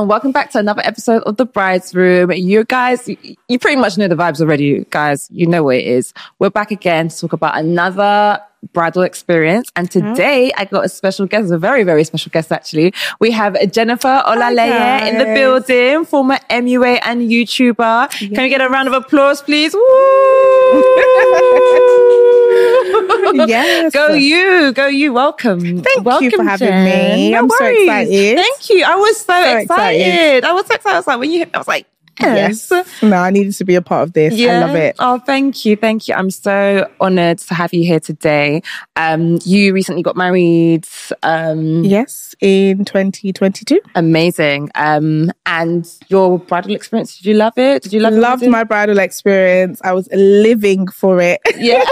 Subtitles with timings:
[0.00, 2.32] and welcome back to another episode of The Bride's Room.
[2.32, 5.28] You guys, you pretty much know the vibes already, guys.
[5.30, 6.14] You know what it is.
[6.38, 8.40] We're back again to talk about another
[8.72, 9.70] bridal experience.
[9.76, 10.12] And mm-hmm.
[10.12, 12.94] today I got a special guest, a very, very special guest actually.
[13.18, 18.10] We have Jennifer Olaleye in the building, former MUA and YouTuber.
[18.10, 19.74] Can we get a round of applause, please?
[23.32, 23.92] Yes.
[23.92, 25.12] Go you, go you.
[25.12, 25.82] Welcome.
[25.82, 27.16] Thank Welcome, you for having Jen.
[27.16, 27.30] me.
[27.30, 28.36] No I'm so excited.
[28.36, 28.84] Thank you.
[28.84, 30.00] I was so, So excited.
[30.00, 30.44] excited.
[30.44, 30.94] I was so excited.
[30.94, 31.86] I was like, when you, I was like,
[32.20, 32.68] yes.
[32.70, 33.02] Yes.
[33.02, 34.34] No, I needed to be a part of this.
[34.34, 34.96] I love it.
[34.98, 35.76] Oh, thank you.
[35.76, 36.14] Thank you.
[36.14, 38.62] I'm so honored to have you here today.
[38.96, 40.86] Um, you recently got married.
[41.22, 43.80] Um, Yes, in 2022.
[43.94, 44.70] amazing.
[44.74, 47.82] Um, and your bridal experience, did you love it?
[47.82, 49.80] Did you love Loved my bridal experience.
[49.82, 51.40] I was living for it.
[51.56, 51.84] Yeah.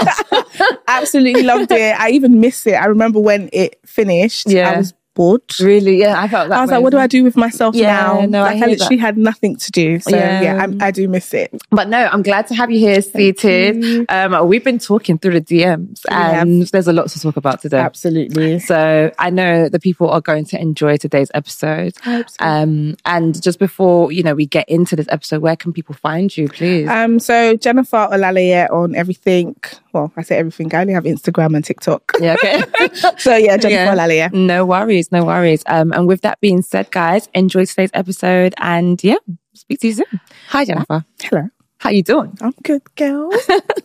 [0.89, 1.99] Absolutely loved it.
[1.99, 2.75] I even miss it.
[2.75, 4.49] I remember when it finished.
[4.49, 4.71] Yeah.
[4.71, 5.43] I was bored.
[5.61, 5.99] really?
[5.99, 6.19] Yeah.
[6.21, 8.27] I felt that I was way like, what do I do with myself Yeah, now?
[8.27, 9.99] no, I like, I, hear literally had nothing to do.
[10.01, 10.41] So, Yeah.
[10.43, 11.51] yeah, I, I do miss it.
[11.71, 14.07] But no, I'm glad to have you here seated.
[14.09, 17.79] Um, we've been talking through the DMs and there's a lot to talk about today.
[17.79, 18.59] Absolutely.
[18.61, 21.95] So I know the people are going to enjoy today's episode.
[22.41, 26.35] Um, and just before, you know, we get into this episode, where can people find
[26.37, 26.89] you, please?
[26.89, 29.57] Um, so Jennifer Olaleye on everything.
[29.93, 30.73] Well, I say everything.
[30.75, 32.13] I only have Instagram and TikTok.
[32.21, 32.63] yeah, okay.
[33.19, 33.95] So yeah, Jennifer Yeah.
[33.95, 34.33] Olaleye.
[34.33, 35.63] no worries, no worries.
[35.67, 39.17] Um, and with that being said, guys, enjoy today's episode and yeah,
[39.55, 40.21] speak to you soon.
[40.49, 41.05] Hi, Jennifer.
[41.23, 41.49] Hello.
[41.79, 42.37] How you doing?
[42.41, 43.31] I'm good, girl.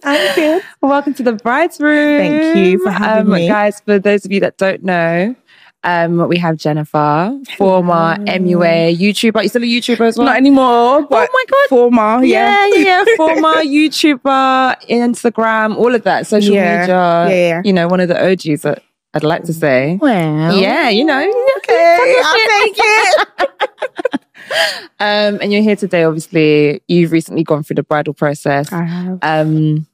[0.03, 0.63] I'm good.
[0.81, 2.19] Welcome to the bride's room.
[2.19, 3.47] Thank you for having um, me.
[3.47, 5.35] Guys, for those of you that don't know,
[5.83, 9.44] um, we have Jennifer, former MUA YouTuber.
[9.44, 10.25] You still a YouTuber as well?
[10.25, 11.69] Not anymore, but Oh my God.
[11.69, 12.23] former.
[12.25, 12.75] yeah, Yeah.
[12.77, 13.05] yeah, yeah.
[13.17, 16.79] Former YouTuber, Instagram, all of that, social Yeah.
[16.81, 16.95] media.
[16.95, 17.61] Yeah, yeah.
[17.63, 18.81] You know, one of the OGs that
[19.13, 19.97] I'd like to say.
[20.01, 21.19] Well, Yeah, you know.
[21.57, 23.50] Okay, I'll take it.
[25.00, 26.81] Um, and you're here today, obviously.
[26.88, 28.72] You've recently gone through the bridal process.
[28.72, 29.19] I have.
[29.22, 29.88] Um,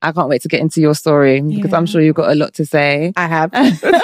[0.00, 2.54] I can't wait to get into your story because I'm sure you've got a lot
[2.54, 3.12] to say.
[3.16, 3.52] I have.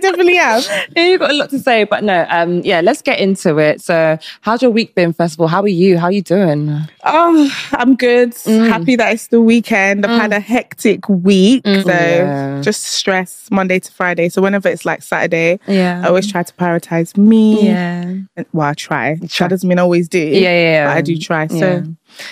[0.00, 0.64] Definitely have.
[0.96, 3.80] Yeah, you've got a lot to say, but no, um, yeah, let's get into it.
[3.80, 5.46] So, how's your week been, first of all?
[5.46, 5.98] How are you?
[5.98, 6.78] How are you doing?
[7.04, 8.32] Oh, I'm good.
[8.32, 8.68] Mm.
[8.68, 10.04] Happy that it's the weekend.
[10.04, 11.62] I've had a hectic week.
[11.66, 12.60] So Yeah.
[12.62, 14.28] just stress Monday to Friday.
[14.28, 16.02] So whenever it's like Saturday, Yeah.
[16.04, 17.66] I always try to prioritize me.
[17.66, 18.14] yeah.
[18.52, 19.16] Well, I try.
[19.28, 19.46] try.
[19.46, 20.18] That doesn't mean I always do.
[20.18, 20.86] Yeah, yeah, yeah.
[20.88, 21.46] But I do try.
[21.46, 21.82] So Yeah.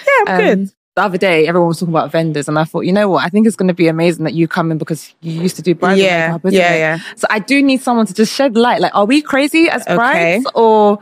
[0.06, 0.70] yeah, I'm good.
[0.98, 3.24] The other day, everyone was talking about vendors, and I thought, you know what?
[3.24, 5.62] I think it's going to be amazing that you come in because you used to
[5.62, 6.78] do bridal Yeah, makeup, yeah, it?
[6.80, 6.98] yeah.
[7.14, 8.80] So I do need someone to just shed light.
[8.80, 10.42] Like, are we crazy as Okay.
[10.56, 10.98] or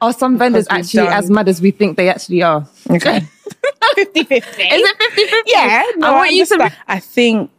[0.00, 2.64] are some vendors actually done- as mad as we think they actually are?
[2.88, 3.18] Okay.
[3.96, 4.62] 50 50.
[4.62, 5.82] Is it 50 Yeah.
[6.04, 6.72] I want you to.
[6.86, 7.50] I think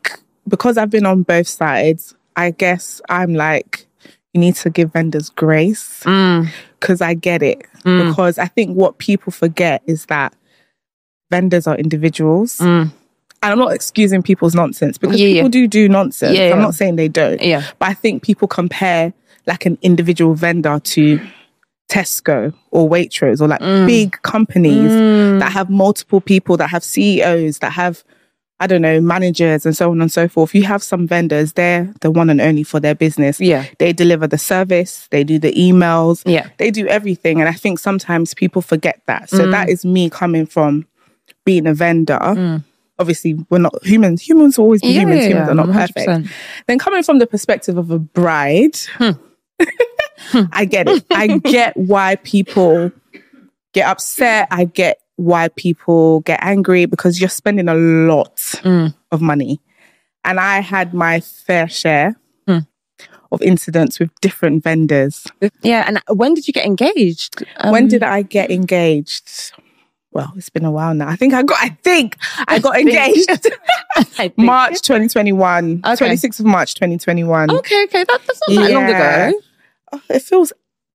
[0.48, 3.86] because I've been on both sides, I guess I'm like,
[4.34, 6.48] you need to give vendors grace Mm,
[6.80, 7.64] because I get it.
[7.84, 8.08] Mm.
[8.08, 10.34] Because I think what people forget is that
[11.30, 12.58] vendors are individuals.
[12.58, 12.92] mm,
[13.42, 15.34] And I'm not excusing people's nonsense because Yeah, yeah.
[15.36, 16.36] people do do nonsense.
[16.38, 17.42] Yeah, I'm not saying they don't.
[17.42, 17.64] yeah.
[17.80, 19.14] But I think people compare
[19.48, 21.20] like an individual vendor to
[21.90, 23.88] Tesco or Waitrose or like Mm.
[23.88, 25.40] big companies Mm.
[25.40, 28.04] that have multiple people, that have CEOs, that have,
[28.60, 30.54] I don't know, managers and so on and so forth.
[30.54, 33.40] You have some vendors, they're the one and only for their business.
[33.40, 33.66] Yeah.
[33.80, 36.48] They deliver the service, they do the emails, Yeah.
[36.58, 37.40] they do everything.
[37.40, 39.30] And I think sometimes people forget that.
[39.30, 39.52] So Mm.
[39.52, 40.86] that is me coming from
[41.46, 42.20] being a vendor.
[42.20, 42.64] Mm.
[43.00, 44.22] Obviously, we're not humans.
[44.28, 45.26] Humans will always be Yeah, humans.
[45.26, 46.08] Humans yeah, are not perfect.
[46.10, 46.30] 100%.
[46.68, 49.12] Then coming from the perspective of a bride, Hmm.
[50.52, 51.06] I get it.
[51.12, 52.92] I get why people
[53.74, 54.48] get upset.
[54.52, 58.94] I get why people get angry because you're spending a lot Mm.
[59.12, 59.60] of money.
[60.26, 62.16] And I had my fair share
[62.48, 62.60] Hmm.
[63.32, 65.26] of incidents with different vendors.
[65.62, 65.86] Yeah.
[65.88, 67.46] And when did you get engaged?
[67.64, 69.54] when Um, did I get engaged?
[70.12, 71.08] Well, it's been a while now.
[71.08, 72.18] I think I got I think
[72.48, 73.30] I got think- engaged
[73.96, 75.82] I think- March 2021.
[75.86, 76.06] Okay.
[76.16, 77.52] 26th of March 2021.
[77.52, 78.04] Okay, okay.
[78.06, 79.40] That, that's not that long ago.
[79.94, 80.52] Oh, it feels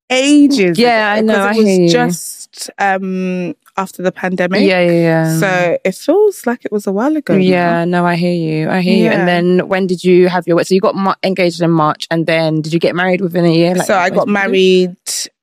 [0.09, 0.77] ages.
[0.77, 1.81] Yeah, I know, I It hear you.
[1.83, 4.61] was just um, after the pandemic.
[4.61, 5.39] Yeah, yeah, yeah.
[5.39, 7.33] So it feels like it was a while ago.
[7.33, 7.39] now.
[7.39, 8.69] yeah, no, I hear you.
[8.69, 9.09] I hear you.
[9.09, 10.55] And then when did you have your?
[10.55, 10.67] Wedding?
[10.67, 13.53] So you got ma- engaged in March, and then did you get married within a
[13.53, 13.75] year?
[13.75, 14.95] Like, so I got married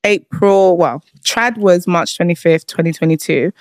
[0.03, 0.77] April.
[0.77, 3.51] Well, trad was March 25th, 2022.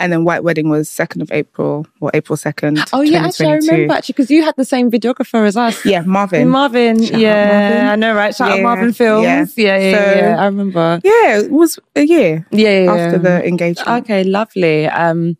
[0.00, 2.88] And then white wedding was 2nd of April or April 2nd.
[2.92, 5.84] Oh yeah, actually, I remember actually because you had the same videographer as us.
[5.84, 6.48] Yeah, Marvin.
[6.48, 7.04] Marvin.
[7.04, 7.86] Shout yeah, Marvin.
[7.88, 8.34] I know, right?
[8.34, 9.24] Shout out Marvin Films.
[9.24, 9.76] Yeah, yeah.
[9.76, 9.98] yeah, yeah.
[9.98, 11.00] So- yeah, I remember.
[11.04, 13.18] yeah, it was a year Yeah, yeah, after yeah.
[13.18, 13.88] the engagement.
[14.04, 14.86] Okay, lovely.
[14.86, 15.36] Um,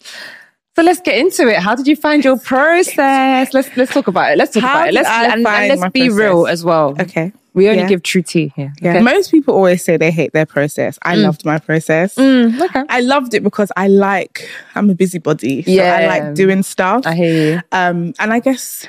[0.77, 1.57] so let's get into it.
[1.59, 3.53] How did you find your process?
[3.53, 4.39] Let's let's talk about it.
[4.39, 4.95] Let's talk How about it.
[4.95, 6.19] Let's and, and let's be process?
[6.19, 6.95] real as well.
[7.01, 7.33] Okay.
[7.55, 7.89] We only Yeah.
[7.89, 8.73] give true tea here.
[8.81, 8.93] Yeah.
[8.97, 9.01] Okay.
[9.03, 10.99] Most people always say they hate their process.
[11.03, 12.15] I loved my process.
[12.15, 12.85] Mm, okay.
[12.89, 15.63] I loved it because I like I'm a busybody.
[15.65, 17.07] So I like doing stuff.
[17.07, 17.61] I hear you.
[17.73, 18.87] Um and I guess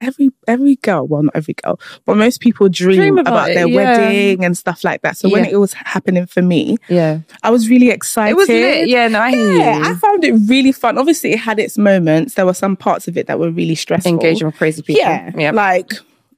[0.00, 3.54] every every girl, well not every girl, but most people dream, Dream about about, it,
[3.54, 3.74] their yeah.
[3.98, 5.16] wedding and stuff like that.
[5.16, 7.18] So when it was happening for me, Yeah.
[7.42, 8.30] I was really excited.
[8.32, 8.88] It was lit.
[8.88, 9.84] Yeah, no, I hear Yeah, you.
[9.84, 10.98] I found it really fun.
[10.98, 12.34] Obviously, it had its moments.
[12.34, 14.10] There were some parts of it that were really stressful.
[14.12, 15.02] Engaging with crazy people.
[15.02, 15.50] Yeah, Yeah.
[15.50, 15.92] like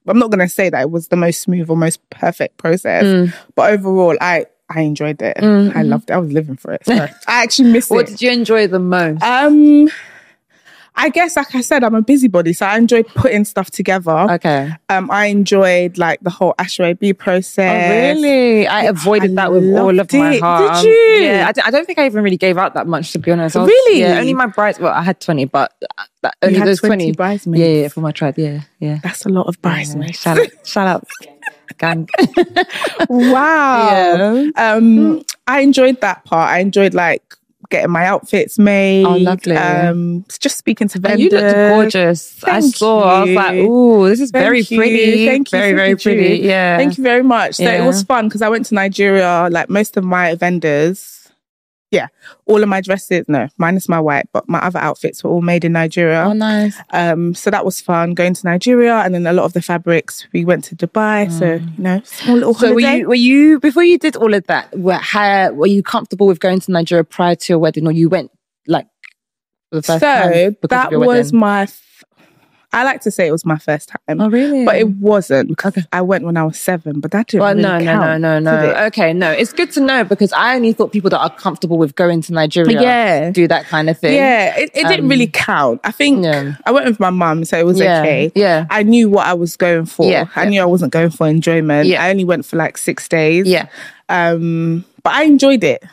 [0.07, 3.33] I'm not gonna say that it was the most smooth or most perfect process, Mm.
[3.55, 5.37] but overall, I I enjoyed it.
[5.41, 6.13] I loved it.
[6.13, 6.81] I was living for it.
[6.85, 7.99] So I actually miss What it.
[7.99, 9.21] What did you enjoy the most?
[9.21, 9.89] Um,
[10.95, 14.11] I guess, like I said, I'm a busybody, so I enjoyed putting stuff together.
[14.11, 14.71] okay.
[14.89, 17.89] Um, I enjoyed like the whole aso ebi process.
[17.89, 18.67] Oh, really?
[18.67, 20.83] I avoided I that with all of loved my heart.
[20.83, 21.25] Did you?
[21.25, 23.31] Yeah, I, d- I don't think I even really gave out that much, to be
[23.31, 23.55] honest.
[23.55, 24.01] Was- Really?
[24.01, 24.79] Yeah, only my brides.
[24.79, 27.11] Well, I had 20, but uh, that, only had those 20 20.
[27.13, 27.59] bridesmaids.
[27.61, 28.37] Yeah, yeah, for my tribe.
[28.37, 28.99] Yeah, yeah.
[29.01, 30.19] That's a lot of Yeah, bridesmaids.
[30.19, 31.07] Shout out, shout out,
[31.77, 32.09] gang.
[33.09, 34.33] wow.
[34.33, 34.49] Yeah.
[34.73, 36.49] Um, I enjoyed that part.
[36.49, 37.23] I enjoyed like
[37.71, 39.05] getting my outfits made.
[39.05, 39.55] Oh, lovely.
[39.57, 41.23] Um, just speaking to And vendors.
[41.23, 42.43] you looked gorgeous.
[42.43, 43.03] I Thank saw.
[43.03, 43.71] I was like, you.
[43.71, 44.77] "Ooh, this is very you.
[44.77, 45.25] pretty.
[45.25, 45.57] Thank you.
[45.57, 46.77] very, very you, pretty." Yeah.
[46.77, 47.55] Thank you very much.
[47.55, 49.47] So it was fun because I went to Nigeria.
[49.51, 51.20] Like most of my vendors,
[51.91, 52.07] yeah,
[52.45, 55.65] all of my dresses, no, minus my white, but my other outfits were all made
[55.65, 56.23] in Nigeria.
[56.23, 56.77] Oh, nice.
[56.91, 60.25] Um, so that was fun going to Nigeria, and then a lot of the fabrics
[60.31, 61.29] we went to Dubai.
[61.29, 62.59] So you know, small little Mm.
[62.59, 64.77] So were you, were you before you did all of that?
[64.77, 68.07] Were, how, were you comfortable with going to Nigeria prior to your wedding, or you
[68.07, 68.31] went
[68.67, 68.87] like
[69.69, 70.57] for the so first time?
[70.61, 71.39] because of that was wedding?
[71.39, 71.67] my.
[72.73, 74.63] I like to say it was my first time, Oh, really?
[74.63, 75.85] but it wasn't because Okay.
[75.91, 77.01] I went when I was seven.
[77.01, 78.85] But that didn't Well, really no, no, no, no, no.
[78.85, 79.29] Okay, no.
[79.29, 82.33] It's good to know because I only thought people that are comfortable with going to
[82.33, 83.29] Nigeria Yeah.
[83.31, 84.15] do that kind of thing.
[84.15, 85.81] Yeah, it, it didn't Um, really count.
[85.83, 86.55] I think yeah.
[86.65, 88.31] I went with my mum, so it was Yeah, okay.
[88.35, 88.67] yeah.
[88.69, 90.09] I knew what I was going for.
[90.09, 91.87] Yeah, I knew I wasn't going for enjoyment.
[91.87, 92.01] Yeah.
[92.03, 93.47] I only went for like six days.
[93.47, 93.67] Yeah.
[94.07, 95.83] Um, but I enjoyed it.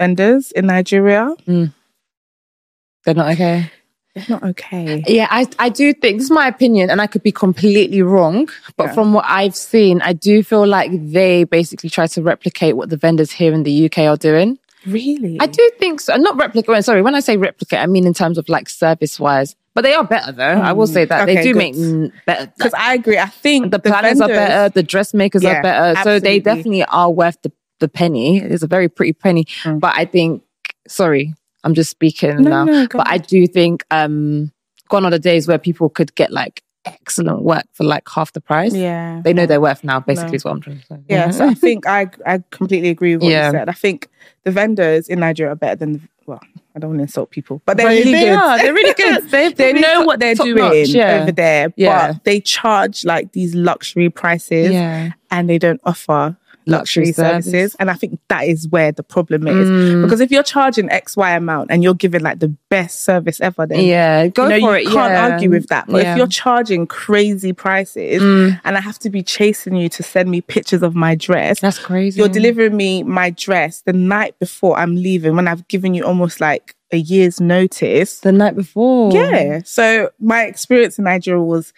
[0.00, 3.70] Vendors in Nigeria, They're not okay.
[4.14, 5.02] It's not okay.
[5.06, 8.48] Yeah, I, I do think this is my opinion, and I could be completely wrong.
[8.76, 8.92] But Yeah.
[8.94, 12.96] from what I've seen, I do feel like they basically try to replicate what the
[12.96, 14.58] vendors here in the UK are doing.
[14.86, 15.38] Really?
[15.40, 16.14] I do think so.
[16.16, 16.84] Not replicate.
[16.84, 19.56] Sorry, when I say replicate, I mean in terms of like service wise.
[19.74, 20.60] But they are better though.
[20.60, 21.58] I will say that they Mm, do good.
[21.58, 22.52] make mm, better.
[22.56, 23.18] Because I agree.
[23.18, 26.00] I think the planners are better, the dressmakers Yeah, are better.
[26.04, 27.50] So they definitely are worth the,
[27.80, 28.38] the penny.
[28.38, 29.46] It's a very pretty penny.
[29.64, 29.80] Mm.
[29.80, 30.44] But I think,
[30.86, 31.34] sorry,
[31.64, 32.64] I'm just speaking No, now.
[32.64, 34.52] no, but I do think um
[34.88, 38.40] gone are the days where people could get like excellent work for like half the
[38.42, 38.74] price.
[38.74, 39.22] Yeah.
[39.24, 40.36] They know their worth now, basically No.
[40.36, 40.98] is what I'm trying to say.
[41.08, 43.46] Yeah, so I think I I completely agree with what Yeah.
[43.46, 43.68] you said.
[43.70, 44.08] I think
[44.44, 46.40] the vendors in Nigeria are better than the, well,
[46.76, 48.38] I don't want to insult people, but they're But really they good.
[48.38, 48.58] are.
[48.58, 49.30] They're really good.
[49.30, 51.20] They, they know what they're doing notch, yeah.
[51.22, 52.12] over there, Yeah.
[52.12, 55.12] but they charge like these luxury prices Yeah.
[55.30, 57.44] and they don't offer Luxury luxury service.
[57.46, 57.76] services.
[57.78, 59.68] And I think that is where the problem is.
[59.68, 60.02] Mm.
[60.02, 63.66] Because if you're charging X, Y amount and you're giving like the best service ever,
[63.66, 64.28] then Yeah.
[64.28, 64.92] Go you know, for you it.
[64.92, 65.28] can't yeah.
[65.32, 65.86] argue with that.
[65.88, 66.12] But Yeah.
[66.12, 68.60] if you're charging crazy prices Mm.
[68.64, 71.78] and I have to be chasing you to send me pictures of my dress, That's
[71.78, 72.18] crazy.
[72.18, 76.40] you're delivering me my dress the night before I'm leaving when I've given you almost
[76.40, 78.20] like a year's notice.
[78.20, 79.12] the night before.
[79.12, 79.60] Yeah.
[79.64, 81.72] So my experience in Nigeria was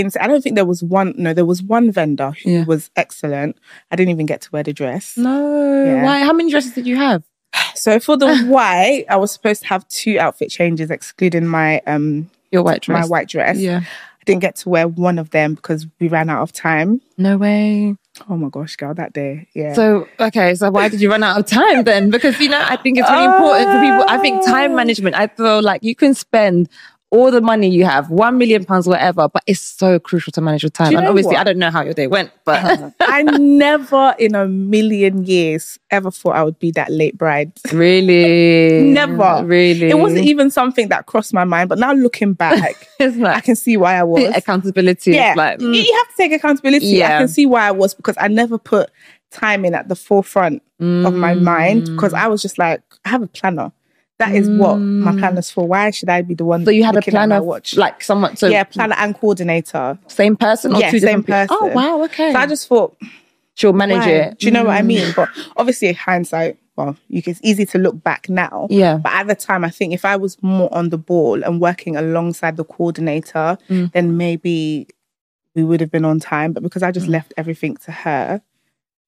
[0.00, 0.22] insane.
[0.22, 2.64] I don't think there was one, no, there was one vendor who Yeah.
[2.64, 3.56] was excellent.
[3.90, 5.16] I didn't even get to wear the dress.
[5.16, 5.84] No.
[5.84, 6.04] Yeah.
[6.04, 6.20] Why?
[6.24, 7.22] How many dresses did you have?
[7.74, 12.30] So for the white, I was supposed to have two outfit changes, excluding my um
[12.50, 13.02] Your white dress.
[13.02, 13.58] my white dress.
[13.58, 13.80] Yeah.
[13.84, 17.02] I didn't get to wear one of them because we ran out of time.
[17.18, 17.94] No way.
[18.30, 19.48] Oh my gosh, girl, that day.
[19.54, 19.74] Yeah.
[19.74, 22.10] So okay, so why did you run out of time then?
[22.10, 24.04] Because you know, I think it's really important for people.
[24.08, 25.14] I think time management.
[25.16, 26.68] I feel like you can spend
[27.14, 30.64] all the money you have, one million pounds, whatever, but it's so crucial to manage
[30.64, 30.90] your time.
[30.90, 31.40] you And obviously, what?
[31.40, 36.10] I don't know how your day went, but I never in a million years ever
[36.10, 37.52] thought I would be that late bride.
[37.72, 39.42] really, Never.
[39.46, 43.54] really, It wasn't even something that crossed my mind, but now looking back, I can
[43.54, 44.34] see why I was.
[44.36, 45.12] accountability.
[45.12, 46.86] yeah, like you mm, you have to take accountability.
[46.86, 47.16] Yeah.
[47.16, 48.90] I can see why I was because I never put
[49.30, 53.22] time in at the forefront of my mind because I was just like, I have
[53.22, 53.72] a planner.
[54.18, 55.66] That is what my planner's for.
[55.66, 56.64] Why should I be the one?
[56.64, 57.76] so you had a planner, watch?
[57.76, 58.36] like someone.
[58.36, 59.98] So yeah, planner and coordinator.
[60.06, 61.56] same person or Yeah, two same different people?
[61.60, 62.32] Oh wow, okay.
[62.32, 62.96] So I just thought,
[63.56, 64.10] She'll manage why?
[64.10, 64.38] it.
[64.38, 64.86] Do you know what I Mm.
[64.86, 65.12] mean?
[65.14, 68.66] But obviously, hindsight, well, you can, it's easy to look back now.
[68.68, 68.96] Yeah.
[68.98, 71.94] But at the time, I think if I was more on the ball and working
[71.96, 73.92] alongside the coordinator, Mm.
[73.92, 74.88] then maybe
[75.54, 76.52] we would have been on time.
[76.52, 78.42] But because I just left everything to her,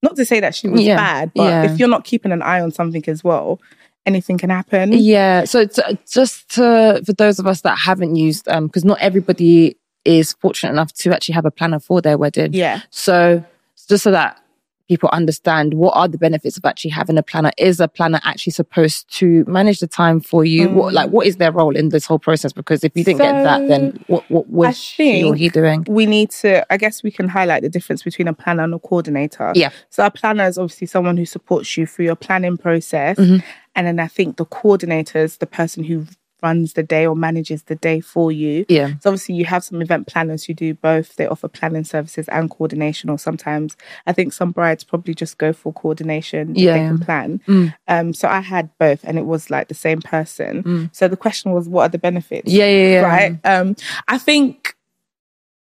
[0.02, 1.62] not to say that she was Yeah, bad, but yeah.
[1.64, 3.60] if you're not keeping an eye on something as well,
[4.06, 4.92] anything can happen.
[4.92, 5.44] Yeah.
[5.44, 8.98] So it's, uh, just to, for those of us that haven't used, um, because not
[9.00, 12.52] everybody is fortunate enough to actually have a planner for their wedding.
[12.54, 12.80] Yeah.
[12.90, 13.44] So
[13.88, 14.40] just so that
[14.88, 17.50] people understand what are the benefits of actually having a planner.
[17.58, 20.68] Is a planner actually supposed to manage the time for you?
[20.68, 22.52] What like what is their role in this whole process?
[22.52, 25.84] Because if you didn't get that, then what what was she or he doing?
[25.88, 28.78] we need to i guess we can highlight the difference between a planner and a
[28.78, 29.70] coordinator Yeah.
[29.90, 33.44] so a planner is obviously someone who supports you through your planning process Mm-hmm.
[33.76, 36.04] And then i think the coordinator is the person who
[36.42, 38.88] runs the day or manages the day for you Yeah.
[39.00, 42.50] so obviously you have some event planners who do both they offer planning services and
[42.50, 43.74] coordination or sometimes
[44.06, 46.74] i think some brides probably just go for coordination Yeah.
[46.74, 47.74] they can plan Mm.
[47.88, 51.52] um so i had both and it was like the same person so the question
[51.52, 53.00] was what are the benefits Yeah, yeah, yeah.
[53.02, 53.32] right?
[53.44, 53.74] Um,
[54.06, 54.74] I think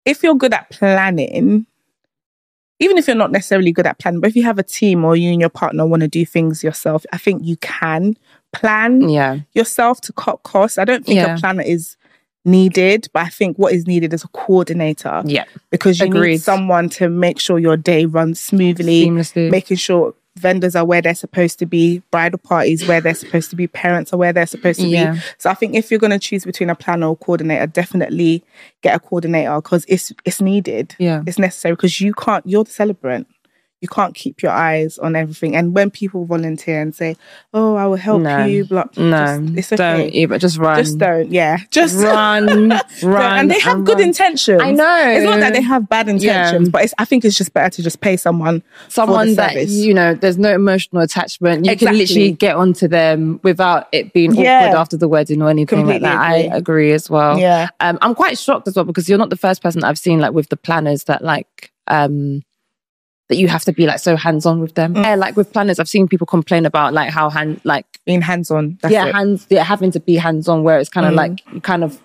[0.06, 1.66] if you're good at planning,
[2.82, 5.16] even if you're not necessarily good at planning, but if you have a team or
[5.16, 8.18] you and your partner want to do things yourself, I think you can
[8.52, 9.40] plan Yeah.
[9.54, 10.78] yourself to cut costs.
[10.78, 11.36] I don't think Yeah.
[11.36, 11.96] a planner is
[12.44, 15.46] needed, but I think what is needed is a coordinator Yeah.
[15.70, 19.52] because you need someone to make sure your day runs smoothly, Seamlessly.
[19.52, 23.56] making sure vendors are where they're supposed to be, bridal parties where they're supposed to
[23.56, 25.14] be, parents are where they're supposed to Yeah.
[25.14, 25.20] be.
[25.38, 28.44] So I think if you're going to choose between a planner or coordinator, definitely
[28.82, 30.96] get a coordinator because it's it's needed.
[31.00, 31.24] Yeah.
[31.28, 32.46] It's necessary because you can't.
[32.48, 33.28] You're the celebrant.
[33.82, 35.56] You can't keep your eyes on everything.
[35.56, 37.18] And when people volunteer and say,
[37.52, 38.46] "Oh, I will help No.
[38.46, 39.40] you," blah, No.
[39.56, 39.98] just, it's okay.
[40.04, 40.78] Don't even just run.
[40.84, 41.32] Just don't.
[41.32, 41.58] Yeah.
[41.72, 42.70] Just run,
[43.02, 43.40] run.
[43.40, 44.08] And they have good run.
[44.10, 44.62] intentions.
[44.62, 45.10] I know.
[45.10, 46.72] It's not that they have bad intentions, Yeah.
[46.72, 49.54] but it's, I think it's just better to just pay someone someone for the that
[49.54, 49.72] service.
[49.74, 54.36] you know there's no emotional attachment you can literally get onto them without it being
[54.36, 54.66] Yeah.
[54.68, 56.50] awkward after the wedding or anything Completely like that agree.
[56.52, 57.70] i agree as well Yeah.
[57.80, 60.20] um, i'm quite shocked as well because you're not the first person that i've seen
[60.20, 62.44] like with the planners that like um
[63.32, 65.04] that you have to be like so hands-on with them Mm.
[65.04, 68.52] yeah like with planners i've seen people complain about like how hand like being hands
[68.52, 68.78] on.
[68.90, 71.18] yeah hands yeah having to be hands-on where it's kind of Mm.
[71.24, 72.00] like you kind of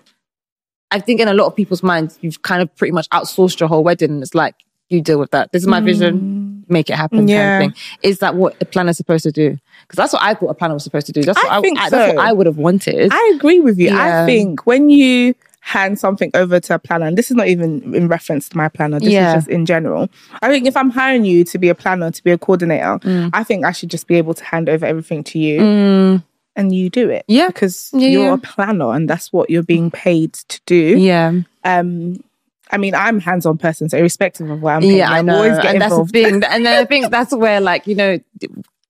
[0.91, 3.69] i think in a lot of people's minds you've kind of pretty much outsourced your
[3.69, 4.55] whole wedding and it's like
[4.89, 7.29] you deal with that this is my vision make it happen Mm.
[7.29, 7.59] Yeah.
[7.59, 10.33] kind of thing is that what a planner's supposed to do because that's what i
[10.33, 12.21] thought a planner was supposed to do that's what I i, think I- that's what
[12.23, 12.27] so.
[12.29, 13.89] i would have wanted I agree with you.
[13.89, 14.23] Yeah.
[14.23, 15.33] I think when you
[15.75, 18.69] hand something over to a planner, and this is not even in reference to my
[18.69, 19.29] planner, this Yeah.
[19.29, 20.07] is just in general.
[20.41, 23.29] I think if I'm hiring you to be a planner, to be a coordinator, Mm.
[23.33, 26.23] I think I should just be able to hand over everything to you Mm,
[26.55, 27.25] and you do it.
[27.27, 27.47] Yeah.
[27.47, 28.33] Because Yeah, you're yeah.
[28.35, 30.83] a planner and that's what you're being paid to do.
[30.97, 31.33] yeah
[31.65, 32.23] Um
[32.69, 35.57] I mean, I'm hands-on person, so irrespective of what I'm yeah i I'm know always
[35.63, 38.19] get and that's the thing and then i think that's where like you know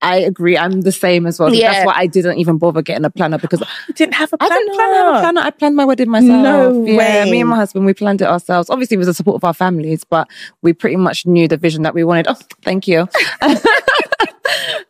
[0.00, 0.56] I agree.
[0.56, 1.52] I'm the same as well.
[1.52, 1.72] Yeah.
[1.72, 4.46] That's why I didn't even bother getting a planner because You didn't have a I
[4.46, 4.54] planner.
[4.54, 5.40] I didn't plan have a planner.
[5.40, 6.42] I planned my wedding myself.
[6.42, 7.30] No yeah, way.
[7.30, 8.70] me and my husband, we planned it ourselves.
[8.70, 10.28] Obviously, with the support of our families, but
[10.62, 12.26] we pretty much knew the vision that we wanted.
[12.28, 13.08] Oh, thank you.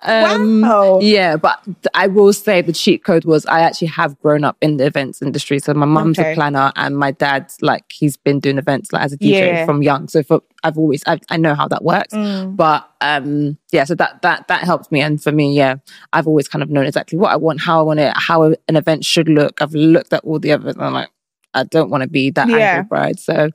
[0.02, 1.00] um, Wow.
[1.00, 1.60] Yeah, but
[1.94, 5.22] I will say the cheat code was I actually have grown up in the events
[5.22, 5.58] industry.
[5.58, 6.32] So my mum's Okay.
[6.32, 9.64] a planner and my dad's like he's been doing events like as a DJ Yeah.
[9.66, 10.08] from young.
[10.08, 12.14] So for I've always I, I know how that works.
[12.14, 12.56] Mm.
[12.56, 15.00] But um yeah, so that that that helps me.
[15.00, 15.76] And for me, yeah,
[16.12, 18.56] I've always kind of known exactly what I want, how I want it, how an
[18.76, 19.60] event should look.
[19.62, 21.10] I've looked at all the others and I'm like,
[21.54, 22.56] I don't want to be that Yeah.
[22.56, 23.18] angry bride.
[23.20, 23.50] So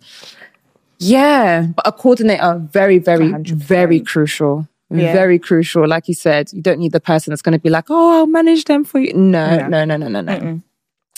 [1.00, 3.50] yeah, but a coordinator very, very, 100%.
[3.56, 4.68] very crucial.
[4.90, 5.14] Yeah.
[5.14, 5.88] Very crucial.
[5.88, 8.28] Like you said, you don't need the person that's going to be like, "Oh, I'll
[8.28, 9.68] manage them for you." No, No.
[9.68, 10.38] no, no, no, no, no.
[10.40, 10.64] Mm-mm.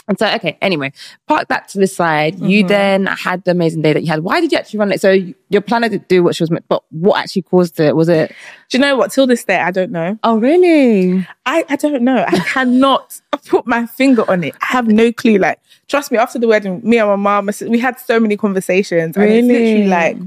[0.07, 0.55] And so, okay.
[0.61, 0.93] Anyway,
[1.27, 2.39] park that to the side.
[2.39, 2.67] You Mhm.
[2.67, 4.19] then had the amazing day that you had.
[4.19, 5.01] Why did you actually run it?
[5.01, 5.17] So
[5.49, 7.95] your planner did do what she was meant, but what actually caused it?
[7.95, 8.31] Was it?
[8.69, 9.11] Do you know what?
[9.11, 10.19] Till this day, I don't know.
[10.23, 11.25] Oh, really?
[11.47, 12.23] I, I don't know.
[12.25, 14.53] I cannot put my finger on it.
[14.61, 15.37] I have no clue.
[15.39, 19.17] Like, trust me, after the wedding, me and my mom, we had so many conversations.
[19.17, 20.17] And it's literally like,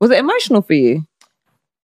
[0.00, 1.04] was it emotional for you?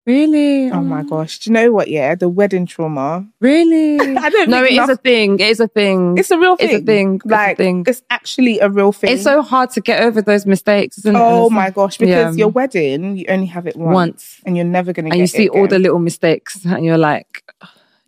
[0.07, 0.71] Really?
[0.71, 1.37] oh my gosh.
[1.39, 1.87] Do you know what?
[1.87, 3.27] Yeah, the wedding trauma.
[3.39, 3.99] Really?
[4.17, 4.61] I don't know.
[4.61, 5.33] no, think it is enough- a thing.
[5.39, 6.17] It is a thing.
[6.17, 6.81] It's a real It's thing.
[6.81, 7.15] a thing.
[7.17, 7.83] It's a Like, thing.
[7.87, 9.11] it's actually a real thing.
[9.13, 11.19] It's so hard to get over those mistakes, isn't it?
[11.19, 12.39] oh my gosh, because Yeah.
[12.39, 15.27] your wedding, you only have it once, once, and you're never going to and you
[15.27, 17.43] see it all the little mistakes, and you're like,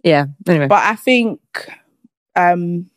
[0.03, 0.25] yeah.
[0.47, 1.39] Anyway, But I think
[2.35, 2.89] um,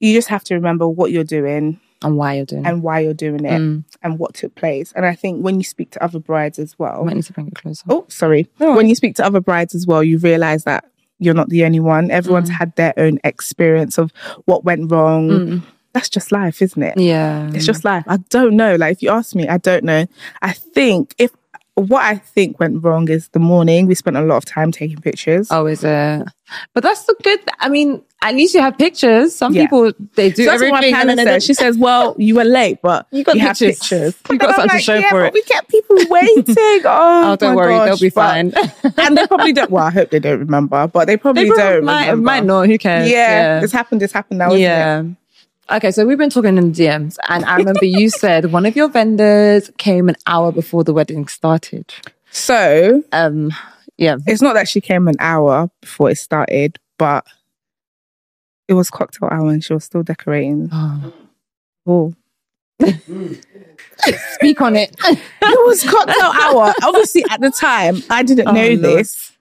[0.00, 2.68] you just have to remember what you're doing and why you're doing it?
[2.68, 3.84] and why you're doing it Mm.
[4.02, 4.92] and what took place.
[4.94, 7.32] And I think when you speak to other brides as I well, might need to
[7.32, 7.84] bring it closer.
[7.88, 8.74] oh, sorry, No.
[8.74, 10.84] when you speak to other brides as well, you realize that
[11.18, 12.10] you're not the only one.
[12.10, 12.54] Everyone's Mm.
[12.58, 14.12] had their own experience of
[14.44, 15.28] what went wrong.
[15.30, 15.62] Mm.
[15.94, 16.98] That's just life, isn't it?
[16.98, 18.04] Yeah, It's just life.
[18.06, 18.74] I don't know.
[18.76, 20.04] Like if you ask me, I don't know.
[20.42, 21.30] I think if
[21.74, 24.98] what I think went wrong is the morning we spent a lot of time taking
[24.98, 25.48] pictures.
[25.50, 26.26] Oh, is it?
[26.74, 27.40] But that's the good.
[27.60, 29.34] I mean, at least you have pictures.
[29.34, 29.62] Some Yeah.
[29.64, 30.94] people they do So everything.
[30.94, 31.40] and then.
[31.40, 33.78] She says, "Well, you were late, but You got have pictures.
[33.78, 34.14] pictures.
[34.30, 36.44] You got something to show yeah, for but it." We kept people waiting.
[36.84, 38.00] Oh, Oh, don't worry, they'll gosh.
[38.00, 38.52] be But- fine.
[38.98, 39.70] and they probably don't.
[39.70, 41.84] Well, I hope they don't remember, but they probably They don't.
[41.84, 42.22] might, remember.
[42.24, 42.66] might not.
[42.68, 43.08] Who cares?
[43.10, 44.02] Yeah, it's happened.
[44.02, 44.52] It's happened now.
[44.54, 45.00] Yeah.
[45.00, 45.06] It?
[45.68, 48.88] Okay, so we've been talking in DMs, and I remember you said one of your
[48.88, 51.92] vendors came an hour before the wedding started.
[52.30, 53.50] So Um,
[53.98, 54.16] yeah.
[54.26, 57.24] it's not that she came an hour before it started, but
[58.68, 60.68] it was cocktail hour and she was still decorating.
[60.72, 61.12] Ah.
[61.86, 62.14] Oh.
[62.82, 62.84] oh.
[64.34, 64.94] Speak on it.
[65.48, 66.74] It was cocktail hour.
[66.82, 68.80] Obviously, at the time, I didn't Oh, know Lord.
[68.80, 69.32] this.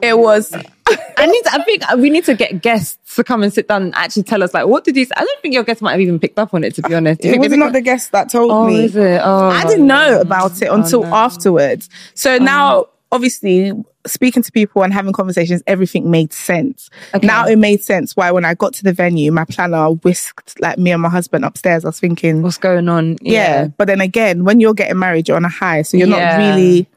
[0.00, 1.42] It was I need.
[1.44, 4.22] To, I think we need to get guests to come and sit down and actually
[4.22, 5.10] tell us like what did these.
[5.16, 6.74] I don't think your guests might have even picked up on it.
[6.76, 8.84] To be honest, it was not the guest that told Oh, me.
[8.84, 9.20] is it?
[9.22, 11.14] Oh, I didn't know about it oh, until no.
[11.14, 11.90] afterwards.
[12.14, 12.88] So now, oh.
[13.12, 13.72] Obviously,
[14.06, 16.90] speaking to people and having conversations, everything made sense.
[17.14, 17.26] Okay.
[17.26, 20.78] Now it made sense why when I got to the venue, my planner whisked like
[20.78, 21.84] me and my husband upstairs.
[21.84, 23.16] I was thinking, What's going on?
[23.20, 23.66] yeah.
[23.76, 26.36] But then again, when you're getting married, you're on a high, so you're Yeah.
[26.38, 26.88] not really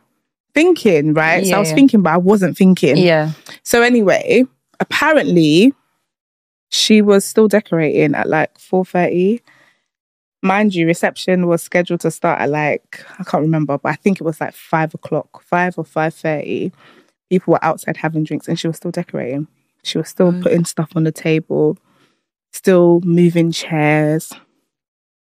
[0.54, 1.46] thinking, right?
[1.48, 2.98] so I was thinking, but I wasn't thinking.
[2.98, 3.32] yeah.
[3.64, 4.44] So anyway,
[4.80, 5.74] apparently
[6.70, 9.42] she was still decorating at like 4.30.
[10.44, 14.20] Mind you, reception was scheduled to start at like, I can't remember, but I think
[14.20, 16.74] it was like five o'clock, five or 5.30.
[17.30, 19.48] People were outside having drinks and she was still decorating.
[19.84, 20.44] She was still Mm.
[20.44, 21.78] putting stuff on the table,
[22.52, 24.34] still moving chairs.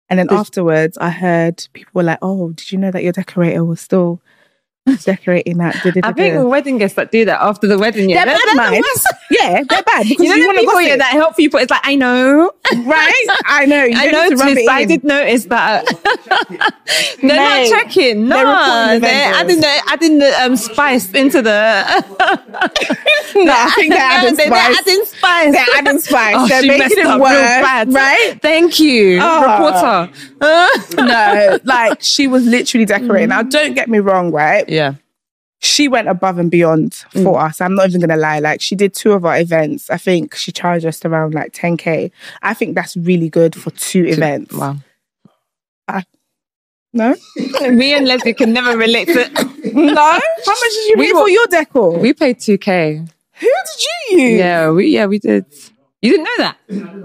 [0.09, 3.63] And then afterwards, I heard people were like, oh, did you know that your decorator
[3.63, 4.21] was still
[5.03, 5.81] decorating that?
[5.83, 6.05] Did it.
[6.05, 8.87] I think wedding guests that do that after the wedding, yeah, they're bad the minds.
[8.93, 9.07] worst.
[9.31, 11.35] Yeah, they're bad because You know you, the want to people gossip, yeah, that help
[11.35, 11.59] people.
[11.59, 12.51] It's like I know,
[12.83, 13.25] right?
[13.45, 13.83] I know.
[13.83, 14.69] You I don't need to rub noticed.
[14.69, 15.85] I did notice that.
[17.21, 18.27] they're Mate, not checking.
[18.27, 21.49] No, they're reporting the they're adding the adding the um, spice into the.
[23.35, 24.71] No, I think they're adding they're, spice.
[24.71, 25.51] They're adding spice.
[25.53, 26.35] They're adding spice.
[26.37, 27.91] Oh, they're she making messed it up worse, bad.
[27.93, 28.39] right?
[28.41, 29.41] Thank you, Oh.
[29.41, 31.01] reporter.
[31.03, 33.29] no, like she was literally decorating.
[33.29, 34.67] Now, don't get me wrong, right?
[34.75, 34.93] Yeah.
[35.59, 37.23] She went above and beyond Mm.
[37.23, 37.59] for us.
[37.61, 38.39] I'm not even gonna lie.
[38.39, 39.89] Like she did two of our events.
[39.89, 42.11] I think she charged us around like 10k.
[42.43, 44.53] I think that's really good for two events.
[44.53, 44.75] Wow.
[46.93, 47.13] No,
[47.71, 49.13] Me and Leslie can never relate to.
[49.73, 49.95] no.
[49.95, 51.99] How much did you We pay were- for your decor?
[51.99, 52.97] We paid two k.
[53.41, 54.39] Who did you use?
[54.39, 55.45] Yeah, we yeah we did.
[56.05, 56.57] You didn't know that?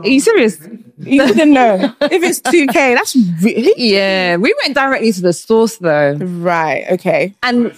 [0.04, 0.58] Are you serious?
[1.00, 1.94] You didn't know.
[2.02, 6.84] if it's 2K, that's really Yeah, we went directly to the source though, right.
[6.90, 7.32] Okay.
[7.42, 7.72] and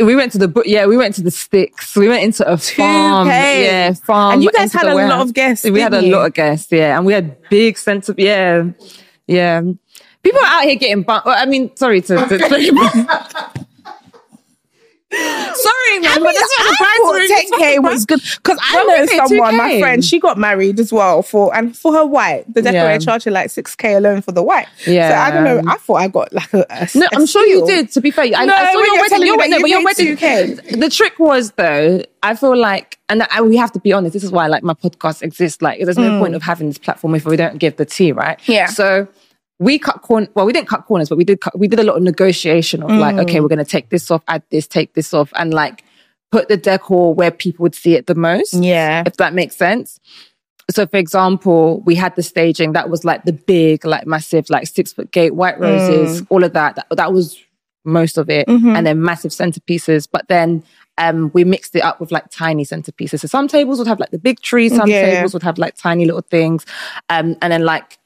[0.00, 0.64] we went to the book.
[0.66, 1.94] Yeah, we went to the sticks.
[1.94, 3.28] We went into a farm.
[3.28, 3.64] 2K.
[3.64, 4.32] Yeah, farm.
[4.34, 6.10] And you guys had a lot of guests, We had a you?
[6.16, 6.72] lot of guests.
[6.72, 8.64] Yeah, and we had big sense of yeah,
[9.28, 9.62] yeah.
[10.24, 11.28] People are out here getting bumped.
[11.28, 12.16] I mean, sorry to.
[12.26, 13.63] to, to
[15.14, 19.56] Sorry, man, but that's the I price thought 10K was good because I know someone,
[19.56, 19.80] my 2K?
[19.80, 22.98] friend, she got married as well for and for her white, the decorator Yeah.
[22.98, 24.66] charged her like 6K alone for the white.
[24.86, 25.10] Yeah.
[25.10, 25.70] So I don't know.
[25.70, 27.90] I thought I got like a, a No, a I'm sure you did.
[27.92, 29.26] To be fair, I, No, I saw your you're wedding.
[29.26, 30.80] Your me wedding, that but you your wedding.
[30.80, 34.14] The trick was though, I feel like, and I, we have to be honest.
[34.14, 35.62] This is why like my podcast exists.
[35.62, 38.38] Like, there's no point of having this platform if we don't give the tea, right?
[38.40, 38.48] Mm.
[38.48, 38.66] Yeah.
[38.66, 39.06] So
[39.60, 40.28] we cut corn.
[40.34, 41.40] Well, we didn't cut corners, but we did.
[41.40, 43.42] Cut, we did a lot of negotiation of like, okay, Mm.
[43.42, 45.84] we're going to take this off, add this, take this off, and like
[46.32, 49.04] put the decor where people would see it the most Yeah.
[49.06, 50.00] if that makes sense.
[50.70, 54.66] So, for example, we had the staging that was like the big, like massive, like
[54.66, 56.26] six foot gate, white roses, Mm.
[56.30, 56.76] all of that.
[56.76, 56.86] that.
[56.96, 57.38] That was
[57.84, 58.48] most of it.
[58.48, 58.74] Mm-hmm.
[58.74, 60.08] And then massive centerpieces.
[60.10, 60.64] But then
[60.96, 63.20] um, we mixed it up with like tiny centerpieces.
[63.20, 65.04] So some tables would have like the big tree, some Yeah.
[65.16, 66.64] tables would have like tiny little things.
[67.10, 67.98] Um, and then like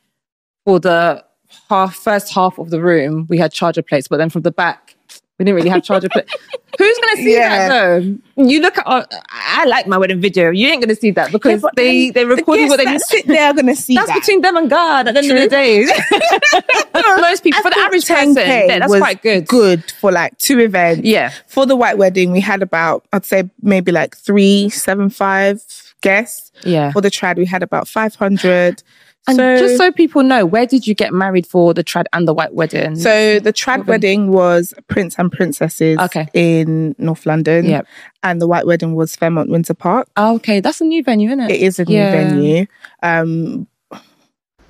[0.66, 1.24] for the
[1.68, 4.94] half first half of the room, we had charger plates, but then from the back,
[5.38, 6.34] we didn't really have charger plates.
[6.78, 7.68] Who's gonna see Yeah.
[7.68, 8.44] that though?
[8.44, 8.86] You look at.
[8.86, 10.50] Uh, I like my wedding video.
[10.50, 13.26] You ain't gonna see that because but they they the recorded what they that sit
[13.26, 14.20] there gonna see That's that.
[14.20, 15.08] between them and God.
[15.08, 15.84] At the end of the day,
[17.20, 19.46] most people I for the average 10K person, yeah, that's quite good.
[19.46, 21.02] Good for like two events.
[21.06, 21.32] Yeah.
[21.46, 25.62] For the white wedding, we had about I'd say maybe like three seven five
[26.00, 26.52] guests.
[26.64, 26.92] Yeah.
[26.92, 28.82] For the trad, we had about five hundred.
[29.26, 32.26] And so, just so people know, where did you get married for the trad and
[32.26, 32.96] the white wedding?
[32.96, 36.28] So the trad wedding was Prince and Princesses Okay.
[36.32, 37.66] in North London.
[37.66, 37.86] Yep.
[38.22, 40.08] And the white wedding was Fairmont Windsor Park.
[40.16, 41.50] Oh, okay, that's a new venue, isn't it?
[41.50, 42.10] It is a new Yeah.
[42.10, 42.66] venue.
[43.02, 43.66] Um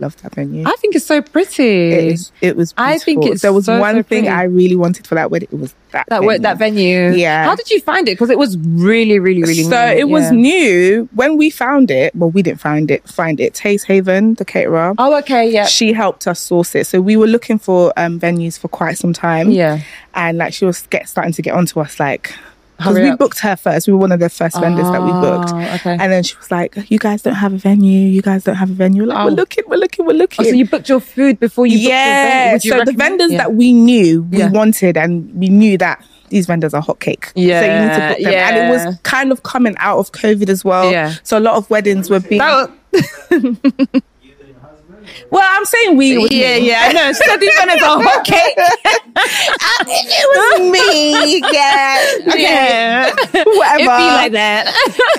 [0.00, 0.64] love that venue.
[0.66, 1.92] I think it's so pretty.
[1.92, 3.32] it, is, it was I think beautiful.
[3.32, 4.28] it's there was so, one so thing.
[4.28, 5.48] I really wanted for that wedding.
[5.52, 6.38] It was that that venue.
[6.38, 7.10] that venue.
[7.12, 7.44] Yeah.
[7.44, 8.12] How did you find it?
[8.12, 9.62] Because it was really, really, really.
[9.64, 9.98] so new.
[9.98, 12.14] it was new when we found it.
[12.14, 13.08] Well, we didn't find it.
[13.08, 13.54] Find it.
[13.54, 14.94] Taste Haven, the caterer.
[14.98, 16.86] Oh, okay, yeah, She helped us source it.
[16.86, 19.50] So we were looking for um, venues for quite some time.
[19.50, 19.80] yeah.
[20.14, 22.34] and like she was get starting to get onto us like
[22.78, 23.18] because we up.
[23.18, 23.86] booked her first.
[23.86, 25.50] We were one of the first vendors that we oh, booked.
[25.52, 25.96] Oh, okay.
[26.00, 28.08] And then she was like, "You guys don't have a venue.
[28.08, 29.24] You guys don't have a venue." Like, Oh.
[29.26, 30.46] we're looking, we're looking, we're looking.
[30.46, 32.14] Oh, so you booked your food before you booked yeah.
[32.14, 32.52] your venue?
[32.54, 33.38] Would you So the vendors Yeah.
[33.38, 34.50] that we knew we Yeah.
[34.50, 37.26] wanted, and we knew that these vendors are hotcake.
[37.26, 38.34] So you need to Yeah, book them.
[38.34, 40.90] And it was kind of coming out of COVID as well.
[40.90, 41.14] Yeah.
[41.22, 42.40] So a lot of weddings were being.
[45.30, 46.12] Well, I'm saying we.
[46.30, 46.68] Yeah, me.
[46.68, 47.12] yeah, I know.
[47.12, 48.54] So these vendors are hot cake.
[49.86, 51.38] it was me.
[51.52, 52.06] Yeah.
[52.28, 52.42] Okay.
[52.42, 53.10] Yeah.
[53.10, 53.74] Whatever.
[53.74, 54.66] It'd be like that.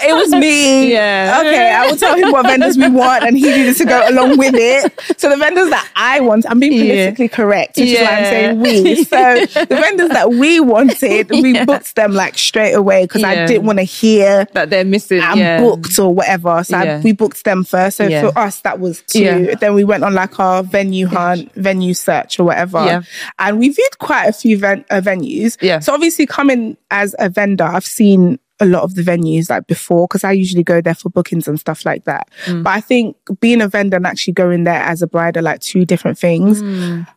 [0.03, 0.91] it was me.
[0.91, 1.37] Yeah.
[1.41, 4.37] Okay, I will tell him what vendors we want and he needed to go along
[4.37, 4.91] with it.
[5.17, 7.05] So the vendors that I want, I'm being Yeah.
[7.05, 9.03] politically correct, which is why I'm saying we.
[9.03, 13.65] So the vendors that we wanted, we booked them like straight away because I didn't
[13.65, 15.21] want to hear that they're missing.
[15.21, 15.59] I'm yeah.
[15.59, 16.63] booked or whatever.
[16.63, 17.97] So I, we booked them first.
[17.97, 18.29] So Yeah.
[18.29, 19.19] for us, that was two.
[19.23, 19.55] Yeah.
[19.55, 22.83] Then we went on like our venue hunt, venue search or whatever.
[22.85, 23.01] Yeah.
[23.39, 25.57] And we viewed quite a few ven- uh, venues.
[25.61, 25.79] Yeah.
[25.79, 30.05] So obviously coming as a vendor, I've seen a lot of the venues like before
[30.05, 32.29] because I usually go there for bookings and stuff like that.
[32.45, 32.63] Mm.
[32.63, 35.61] But I think being a vendor and actually going there as a bride are like
[35.61, 36.61] two different things.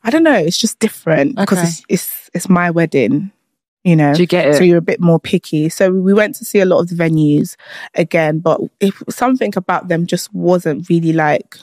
[0.04, 0.36] I don't know.
[0.36, 1.62] It's just different because Mm.
[1.62, 1.68] Okay.
[1.68, 3.32] it's, it's it's my wedding.
[3.84, 4.54] You know, Do you get it?
[4.54, 5.68] so you're a bit more picky.
[5.68, 7.56] So we went to see a lot of the venues
[7.96, 11.56] again, but if something about them just wasn't really like,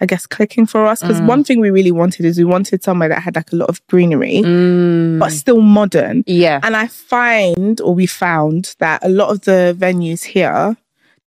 [0.00, 1.00] I guess, clicking for us.
[1.02, 1.26] Because Mm.
[1.26, 3.80] one thing we really wanted is we wanted somewhere that had like a lot of
[3.86, 5.18] greenery, Mm.
[5.20, 6.24] but still modern.
[6.26, 6.58] yeah.
[6.62, 10.76] And I find, or we found, that a lot of the venues here,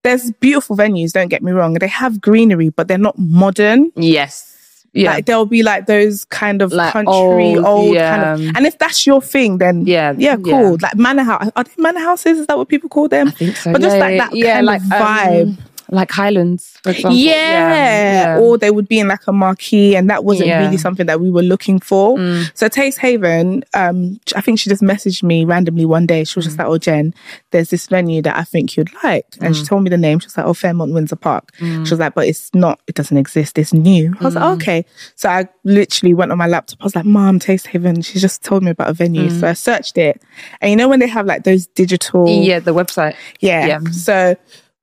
[0.03, 1.73] there's beautiful venues, don't get me wrong.
[1.73, 3.91] They have greenery, but they're not modern.
[3.95, 4.51] Yes.
[4.93, 5.11] Yeah.
[5.11, 7.11] Like there'll be like those kind of Like country,
[7.57, 8.15] old, old, yeah.
[8.15, 8.55] kind of.
[8.55, 10.57] And if that's your thing, then Yeah, yeah, yeah.
[10.61, 10.77] cool.
[10.81, 12.39] Like manor house, are they manor houses?
[12.39, 13.27] Is that what people call them?
[13.27, 13.73] I think so.
[13.73, 15.43] But just like that yeah, kind like of vibe.
[15.43, 15.57] um,
[15.89, 17.17] like Hylands, for example.
[17.17, 18.37] Yeah.
[18.39, 20.63] Or they would be in like a marquee, and that wasn't Yeah.
[20.65, 22.17] really something that we were looking for.
[22.17, 22.51] Mm.
[22.53, 26.23] So Taste Haven, um, I think she just messaged me randomly one day.
[26.23, 26.47] She was Mm.
[26.49, 27.13] just like, "Oh, Jen,
[27.51, 29.67] there's this venue that I think you'd like," and she Mm.
[29.67, 30.19] told me the name.
[30.19, 32.79] She was like, "Oh, Fairmont Windsor Park." She was like, "But it's not.
[32.87, 33.57] It doesn't exist.
[33.57, 34.53] It's new." I was like, Mm.
[34.55, 36.79] "Okay." So I literally went on my laptop.
[36.81, 39.39] I was like, "Mom, Taste Haven." She just told me about a venue, Mm.
[39.39, 40.21] so I searched it,
[40.61, 43.13] and you know when they have like those digital, Yeah, the website.
[43.39, 43.65] yeah.
[43.67, 43.79] Yeah.
[43.91, 44.35] So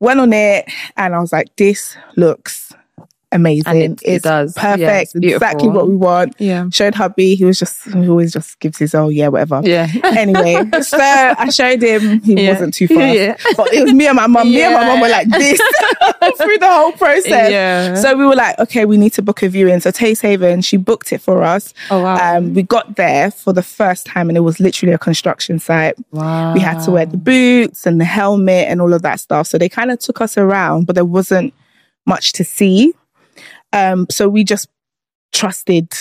[0.03, 2.73] went on it and I was like, this looks
[3.33, 3.77] amazing.
[3.77, 4.55] It- it it's does.
[4.57, 5.15] Yeah, perfect.
[5.17, 6.35] it's exactly what we want.
[6.39, 6.67] Yeah.
[6.71, 7.35] Showed hubby.
[7.35, 9.61] He was just, he always just gives his, oh, yeah, whatever.
[9.65, 9.89] Yeah.
[10.23, 12.21] Anyway, so I showed him.
[12.23, 12.53] He Yeah.
[12.53, 13.17] wasn't too fast.
[13.19, 13.37] Yeah.
[13.57, 14.51] But it was me and my mum.
[14.51, 14.87] Me and my Yeah.
[14.89, 15.59] mum were like this
[16.37, 17.51] through the whole process.
[17.51, 17.95] Yeah.
[17.97, 19.81] So we were like, okay, we need to book a viewing.
[19.81, 21.73] So Taste Haven, she booked it for us.
[21.91, 22.37] Oh, wow.
[22.37, 25.95] Um, we got there for the first time and it was literally a construction site.
[26.13, 26.55] Wow.
[26.55, 29.47] We had to wear the boots and the helmet and all of that stuff.
[29.49, 31.53] So they kind of took us around, but there wasn't
[32.07, 32.93] much to see.
[33.73, 34.69] Um, so we just
[35.33, 35.93] trusted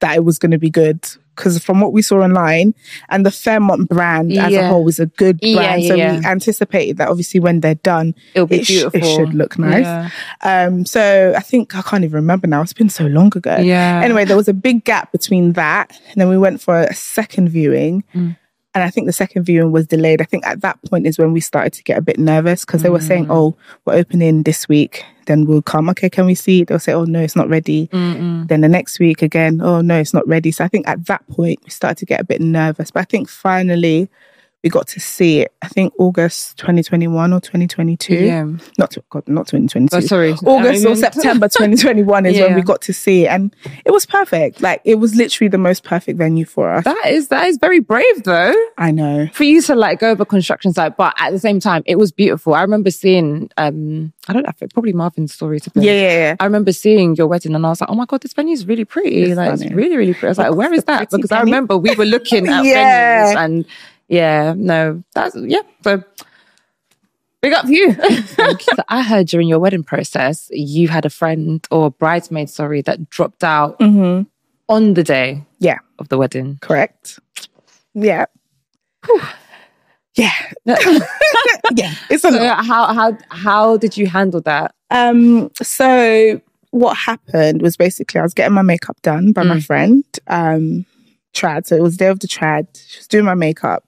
[0.00, 2.74] that it was going to be good because from what we saw online
[3.10, 5.54] and the Fairmont brand as a whole is a good brand.
[5.54, 6.18] Yeah, yeah, so yeah.
[6.18, 9.84] we anticipated that obviously when they're done, It'll be it, sh- it should look nice.
[9.84, 10.10] Yeah.
[10.42, 12.62] Um, so I think I can't even remember now.
[12.62, 13.58] It's been so long ago.
[13.58, 14.00] Yeah.
[14.02, 17.50] Anyway, there was a big gap between that, and then we went for a second
[17.50, 18.02] viewing.
[18.14, 18.36] Mm.
[18.76, 20.20] And I think the second viewing was delayed.
[20.20, 22.82] I think at that point is when we started to get a bit nervous because
[22.82, 23.08] they were Mm.
[23.08, 25.88] saying, "Oh, we're opening this week, then we'll come.
[25.88, 26.68] Okay, can we see?" it?
[26.68, 28.46] They'll say, "Oh no, it's not ready." Mm-mm.
[28.48, 31.26] Then the next week again, "Oh no, it's not ready." So I think at that
[31.28, 32.90] point we started to get a bit nervous.
[32.90, 34.10] But I think finally
[34.66, 35.52] we got to see it.
[35.62, 38.14] I think August 2021 or 2022.
[38.14, 38.42] Yeah.
[38.78, 39.96] Not God, not 2022.
[39.96, 40.32] Oh, sorry.
[40.44, 44.06] August I or September 2021 is when we got to see it, and it was
[44.06, 44.60] perfect.
[44.60, 46.82] Like it was literally the most perfect venue for us.
[46.84, 48.54] That is that is very brave though.
[48.76, 49.28] I know.
[49.32, 52.10] For you to like go over construction site, but at the same time, it was
[52.10, 52.54] beautiful.
[52.54, 56.36] I remember seeing um I don't know, probably Marvin's story to Yeah, yeah, yeah.
[56.40, 58.66] I remember seeing your wedding and I was like, oh my God, this venue is
[58.66, 59.22] really pretty.
[59.22, 60.26] It's like, it's really, really pretty.
[60.26, 61.08] I was like, where is that?
[61.10, 63.32] Because I remember we were looking at Yeah.
[63.34, 63.64] venues and
[64.08, 65.60] yeah, no, that's, yeah.
[65.84, 66.02] So
[67.42, 67.94] big up you.
[67.94, 73.08] so I heard during your wedding process, you had a friend or bridesmaid, sorry, that
[73.10, 74.22] dropped out hmm
[74.68, 76.58] on the day Yeah, of the wedding.
[76.60, 77.20] correct.
[77.94, 78.26] Yeah.
[80.16, 80.32] yeah.
[80.66, 81.92] yeah.
[82.10, 82.64] It's a So lot.
[82.64, 84.74] how, how, how did you handle that?
[84.90, 86.40] Um, so
[86.70, 89.64] what happened was basically I was getting my makeup done by my Mm.
[89.66, 90.86] friend, um,
[91.36, 91.66] Trad.
[91.66, 92.66] So it was day of the Trad.
[92.88, 93.84] She was doing my makeup.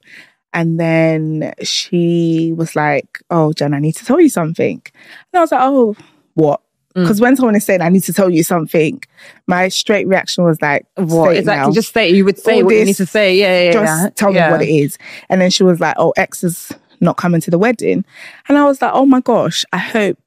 [0.52, 4.82] And then she was like, Oh, Jen, I need to tell you something.
[4.84, 5.96] And I was like, Oh,
[6.34, 6.60] what?
[6.94, 7.02] Mm.
[7.02, 9.02] Because when someone is saying I need to tell you something,
[9.46, 11.68] my straight reaction was like, What "Say exactly?
[11.68, 11.72] now.
[11.72, 13.36] Just say you would say All what you need to say.
[13.36, 14.10] Yeah, yeah, just yeah.
[14.10, 14.46] tell yeah.
[14.46, 14.98] me what it is.
[15.28, 18.04] And then she was like, Oh, X is not coming to the wedding.
[18.48, 20.18] And I was like, Oh my gosh, I hope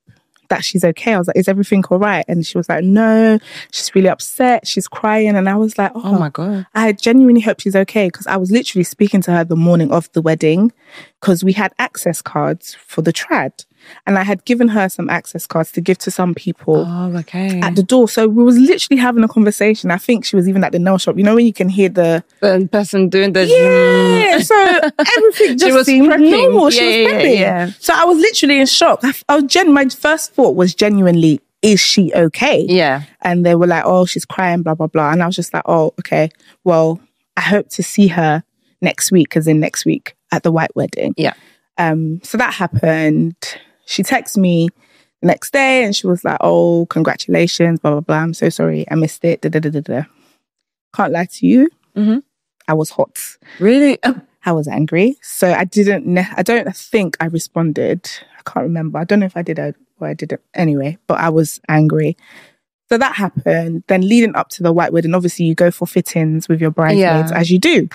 [0.52, 1.14] that she's okay.
[1.14, 2.24] I was like, Is everything all right?
[2.28, 3.40] And she was like, No,
[3.72, 4.68] she's really upset.
[4.68, 5.36] She's crying.
[5.36, 6.68] And I was like, Oh, Oh my god.
[6.76, 10.12] I genuinely hope she's okay because I was literally speaking to her the morning of
[10.12, 10.72] the wedding
[11.20, 13.66] because we had access cards for the trad.
[14.06, 17.60] And I had given her some access cards to give to some people Oh, okay.
[17.62, 18.08] at the door.
[18.08, 19.92] So we was literally having a conversation.
[19.92, 21.18] I think she was even at the nail shop.
[21.18, 24.40] You know when you can hear the the person doing the yeah.
[24.40, 24.56] So
[25.18, 26.32] everything just was seemed prepping.
[26.32, 26.70] normal.
[26.70, 27.40] She Yeah, was yeah, prepping.
[27.40, 27.72] yeah.
[27.80, 29.00] So I was literally in shock.
[29.04, 32.66] I, I was gen- my first thought was genuinely, is she okay?
[32.68, 33.04] Yeah.
[33.22, 35.12] And they were like, oh, she's crying, blah, blah, blah.
[35.12, 36.30] And I was just like, oh, okay.
[36.64, 37.00] Well,
[37.38, 38.44] I hope to see her
[38.82, 41.14] next week, as in next week at the white wedding.
[41.18, 41.34] Yeah.
[41.78, 43.36] Um, so that happened.
[43.92, 44.70] She texted me
[45.22, 48.16] the next day and she was like, oh, congratulations, blah, blah, blah.
[48.18, 48.86] I'm so sorry.
[48.90, 49.42] I missed it.
[49.42, 50.04] Da, da, da, da, da.
[50.96, 51.70] Can't lie to you.
[51.96, 52.24] Mhm.
[52.70, 53.20] I was hot.
[53.60, 54.00] Really?
[54.46, 55.18] I was angry.
[55.22, 58.10] So I didn't, ne- I don't think I responded.
[58.40, 58.98] I can't remember.
[58.98, 60.42] I don't know if I did or I didn't.
[60.54, 62.16] Anyway, but I was angry.
[62.92, 63.84] So that happened.
[63.88, 67.32] Then leading up to the white wedding, obviously you go for fittings with your bridesmaids
[67.32, 67.38] Yeah.
[67.40, 67.88] as you do.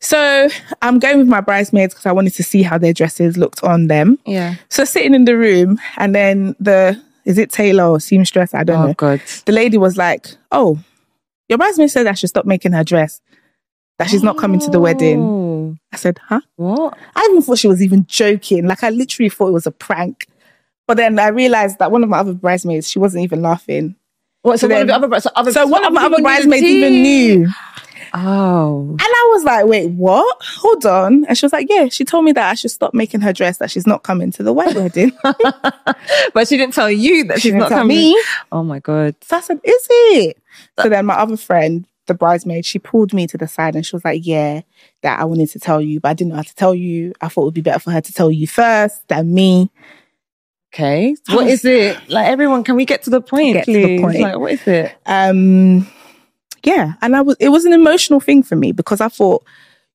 [0.00, 0.48] So
[0.80, 3.88] I'm going with my bridesmaids because I wanted to see how their dresses looked on
[3.88, 4.18] them.
[4.24, 4.54] Yeah.
[4.70, 8.54] So sitting in the room and then the, is it tailor or seamstress?
[8.54, 8.94] I don't Oh, know.
[8.94, 9.20] God.
[9.44, 10.78] The lady was like, oh,
[11.50, 13.20] your bridesmaid said I should stop making her dress.
[13.98, 15.20] That she's not coming to the wedding.
[15.20, 16.40] Oh, I said, huh?
[16.56, 16.96] What?
[17.16, 18.66] I even thought she was even joking.
[18.66, 20.26] Like I literally thought it was a prank.
[20.86, 23.94] But then I realized that one of my other bridesmaids, she wasn't even laughing.
[24.48, 24.60] What?
[24.60, 27.02] So, So one of the other, so other, So one of my other bridesmaids even
[27.02, 27.48] knew.
[28.14, 28.88] Oh.
[28.90, 30.38] And I was like, wait, what?
[30.42, 31.24] Hold on.
[31.26, 33.58] And she was like, yeah, she told me that I should stop making her dress,
[33.58, 35.12] that she's not coming to the white wedding.
[35.22, 37.96] but she didn't tell you that she she's not coming.
[37.96, 38.24] me.
[38.50, 39.14] Oh my god.
[39.22, 40.38] So I said, is it?
[40.80, 43.94] So then my other friend, the bridesmaid, she pulled me to the side and she
[43.94, 44.62] was like, yeah,
[45.02, 47.12] that I wanted to tell you, but I didn't know how to tell you.
[47.20, 49.70] I thought it would be better for her to tell you first than me.
[50.74, 51.16] Okay.
[51.28, 51.96] What is it?
[52.08, 53.54] Like everyone, can we get to the point?
[53.54, 54.20] Get to the point.
[54.20, 54.94] Like what is it?
[55.06, 55.86] um
[56.64, 59.44] yeah and i was it was an emotional thing for me because i thought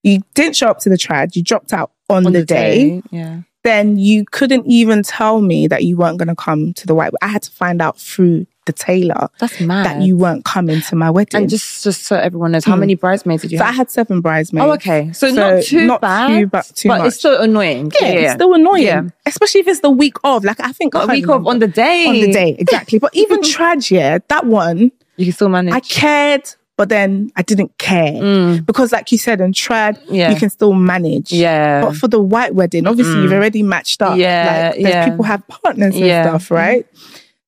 [0.01, 3.41] you didn't show up to the trad you dropped out on, the, day, Yeah.
[3.65, 7.11] then you couldn't even tell me that you weren't going to come to the white
[7.21, 9.85] i had to find out through the tailor That's mad.
[9.85, 12.79] that you weren't coming to my wedding and just just so everyone knows, how Hmm.
[12.81, 15.11] many bridesmaids did you so i had seven bridesmaids Oh, okay.
[15.13, 17.07] So, So not too not bad, too ba- too but much.
[17.07, 17.91] it's still annoying.
[18.01, 19.03] yeah, it's still annoying Yeah.
[19.25, 21.49] especially if it's the week of like i think I a week remember.
[21.49, 22.05] on the day.
[22.07, 25.73] on the day exactly but even trad yeah that one you can still manage.
[25.75, 28.13] I cared, but then I didn't care.
[28.13, 30.31] Mm, Because, like you said, in trad, Yeah.
[30.31, 31.31] you can still manage.
[31.31, 31.81] yeah.
[31.85, 33.21] But for the white wedding, obviously, Mm.
[33.23, 34.17] you've already matched up.
[34.17, 35.05] Yeah, Like, yeah.
[35.07, 36.23] people have partners and Yeah.
[36.27, 36.87] stuff, right?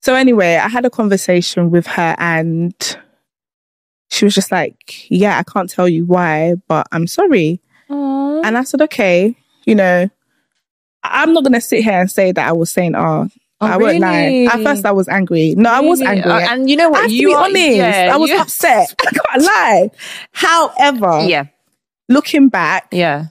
[0.05, 2.75] So, anyway, I had a conversation with her and
[4.11, 7.59] she was just like, Yeah, I can't tell you why, but I'm sorry.
[7.89, 8.41] Aw.
[8.43, 10.07] And I said, Okay, you know,
[11.01, 13.27] I- I'm not going to sit here and say that I was saying, Oh,
[13.61, 14.47] Oh, I won't lie.
[14.51, 15.55] At first, I was angry.
[15.57, 16.17] No, I was Really?
[16.17, 16.31] angry.
[16.31, 17.01] Uh, and you know I what?
[17.03, 17.75] have you to be are- honest.
[17.77, 18.93] yeah, I was upset.
[19.07, 19.89] I can't lie.
[20.33, 21.45] However, Yeah.
[22.09, 23.27] looking back, Yeah.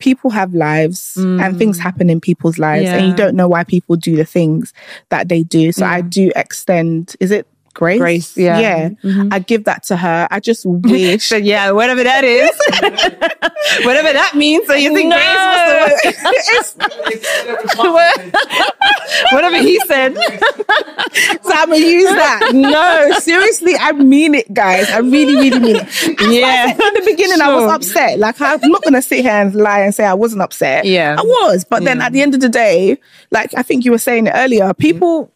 [0.00, 1.40] People have lives Mm.
[1.42, 4.72] and things happen in people's lives, and you don't know why people do the things
[5.10, 5.72] that they do.
[5.72, 7.16] So I do extend.
[7.20, 7.98] Is it grace?
[7.98, 8.36] Grace.
[8.36, 8.58] Yeah.
[8.58, 8.88] Yeah.
[9.02, 9.32] Mhm.
[9.32, 10.28] I give that to her.
[10.30, 11.26] I just wish.
[11.28, 12.50] So yeah, whatever that is,
[13.84, 14.66] whatever that means.
[14.66, 15.16] So you think No.
[15.18, 16.74] grace was
[17.76, 18.34] the word.
[19.32, 20.14] whatever he said.
[21.42, 22.50] so I'm gonna use that.
[22.54, 24.90] No, seriously, I mean it, guys.
[24.90, 26.20] I really, really mean it.
[26.30, 26.70] Yeah.
[26.70, 28.18] In the beginning, I was upset.
[28.18, 30.84] Like I'm not gonna sit here and lie and say I wasn't upset.
[30.84, 31.16] Yeah.
[31.18, 32.98] I was, but then at the end of the day,
[33.30, 35.30] like I think you were saying it earlier, people,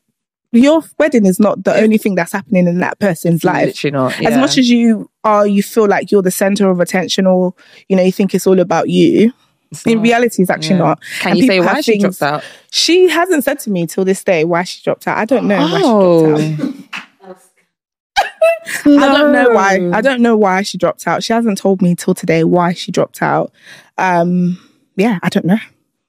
[0.52, 3.66] your wedding is not the only thing that's happening in that person's life.
[3.66, 4.20] Literally not.
[4.24, 7.54] As much as you are, you feel like you're the center of attention, or
[7.88, 9.32] you know, you think it's all about you.
[9.84, 10.98] In reality, it's actually not.
[11.20, 12.44] Can And you say why she things- dropped out?
[12.70, 15.18] She hasn't said to me till this day why she dropped out.
[15.18, 15.76] I don't know why
[16.46, 17.04] she dropped out.
[17.26, 17.34] Oh,
[18.86, 19.90] I don't know why.
[19.92, 21.22] I don't know why she dropped out.
[21.22, 23.52] She hasn't told me till today why she dropped out.
[23.98, 24.58] Um,
[24.96, 25.58] yeah, I don't know.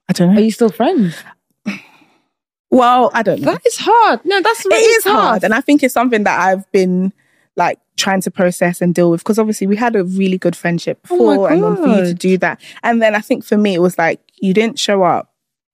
[0.07, 0.39] I don't know.
[0.39, 1.15] Are you still friends?
[2.71, 3.51] Well, I don't know.
[3.51, 4.19] That is hard.
[4.25, 5.13] No, that's It really is tough.
[5.13, 7.13] hard, and I think it's something that I've been
[7.55, 10.99] like trying to process and deal with because obviously we had a really good friendship
[11.09, 13.73] Oh before, and then for you to do that, and then I think for me
[13.73, 15.28] it was like you didn't show up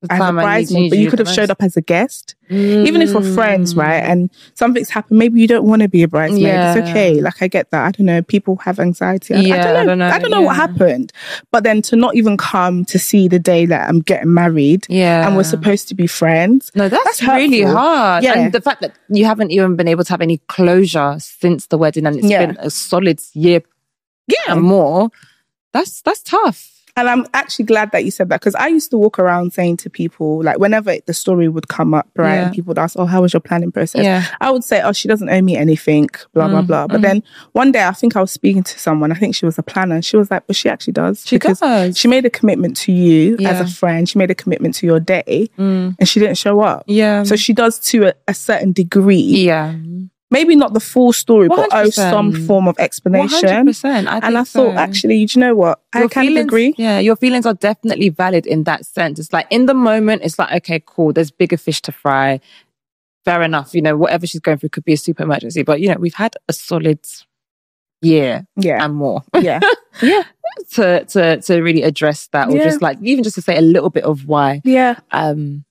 [0.07, 2.35] The as a I bridesmaid, but you could have showed up as a guest.
[2.49, 3.77] even if we're friends, Mm.
[3.81, 4.03] right?
[4.03, 6.43] And something's happened, maybe you don't want to be a bridesmaid.
[6.45, 7.19] It's okay.
[7.19, 7.83] Like I get that.
[7.85, 8.21] I don't know.
[8.21, 9.33] People have anxiety.
[9.33, 9.79] I, I Yeah, don't know.
[9.81, 10.07] I don't know.
[10.09, 11.11] I don't know what happened.
[11.51, 15.25] But then to not even come to see the day that I'm getting married Yeah.
[15.27, 16.69] and we're supposed to be friends.
[16.75, 18.23] No, that's, That's really hard.
[18.23, 18.37] Yeah.
[18.37, 21.77] And the fact that you haven't even been able to have any closure since the
[21.79, 22.45] wedding and it's Yeah.
[22.45, 23.61] been a solid year
[24.27, 24.53] Yeah.
[24.53, 25.09] and more,
[25.73, 26.74] that's that's tough.
[26.97, 29.77] And I'm actually glad that you said that because I used to walk around saying
[29.77, 32.35] to people, like, whenever the story would come up, right?
[32.35, 32.43] Yeah.
[32.45, 34.03] And people would ask, Oh, how was your planning process?
[34.03, 34.23] Yeah.
[34.39, 36.87] I would say, Oh, she doesn't owe me anything, blah, blah, Mm, blah.
[36.87, 37.03] But mm.
[37.03, 39.63] then one day I think I was speaking to someone, I think she was a
[39.63, 40.01] planner.
[40.01, 41.25] She was like, But she actually does.
[41.25, 41.97] She because does.
[41.97, 44.99] She made a commitment to you as a friend, she made a commitment to your
[45.01, 45.95] day, Mm.
[45.99, 46.85] and she didn't show up.
[46.87, 47.23] Yeah.
[47.23, 49.75] So she does to a, a certain degree, yeah.
[50.31, 51.93] Maybe not the full story, but owe 100%.
[51.93, 53.39] some form of explanation.
[53.49, 54.07] 100%.
[54.07, 55.81] I And I thought, actually, do you know what?
[55.93, 56.73] I Your kind of feelings- agree.
[56.77, 59.19] Yeah, your feelings are definitely valid in that sense.
[59.19, 62.39] It's like in the moment, it's like, okay, cool, there's bigger fish to fry.
[63.23, 63.73] fair enough.
[63.73, 65.63] You know, whatever she's going through could be a super emergency.
[65.63, 66.99] But you know, we've had a solid
[68.01, 68.83] year Yeah.
[68.85, 69.59] and more yeah.
[70.01, 70.23] Yeah.
[70.73, 72.65] to to to really address that, or Yeah.
[72.65, 74.61] just like even just to say a little bit of why.
[74.63, 74.99] Yeah.
[75.11, 75.65] Um,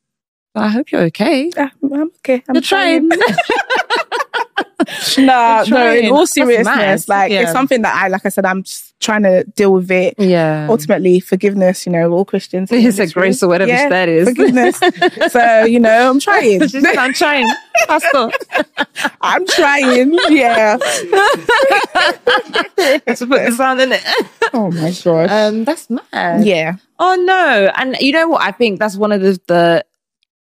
[0.57, 1.51] I hope you're okay.
[1.57, 2.43] Ah, I'm okay.
[2.49, 3.07] I'm You're trying.
[3.09, 3.17] Nah,
[5.17, 7.43] You're no, in all seriousness, like Yeah.
[7.43, 10.15] it's something that I, like I said, I'm just trying to deal with it.
[10.19, 10.67] yeah.
[10.71, 12.71] Ultimately, forgiveness, you know, all Christians.
[12.73, 13.49] It's a grace room.
[13.49, 14.29] or whatever Yeah, that is.
[14.29, 14.79] Forgiveness.
[15.33, 16.63] so, you know, I'm trying.
[16.63, 17.49] I'm trying.
[17.89, 18.31] Pastor.
[19.21, 20.17] I'm trying.
[20.29, 20.77] Yeah.
[20.77, 20.85] to
[23.05, 24.03] put the sound in it.
[24.53, 25.31] Oh my gosh.
[25.31, 26.45] Um, that's mad.
[26.45, 26.77] yeah.
[26.99, 27.71] Oh no.
[27.77, 28.43] And you know what?
[28.43, 29.85] I think that's one of the the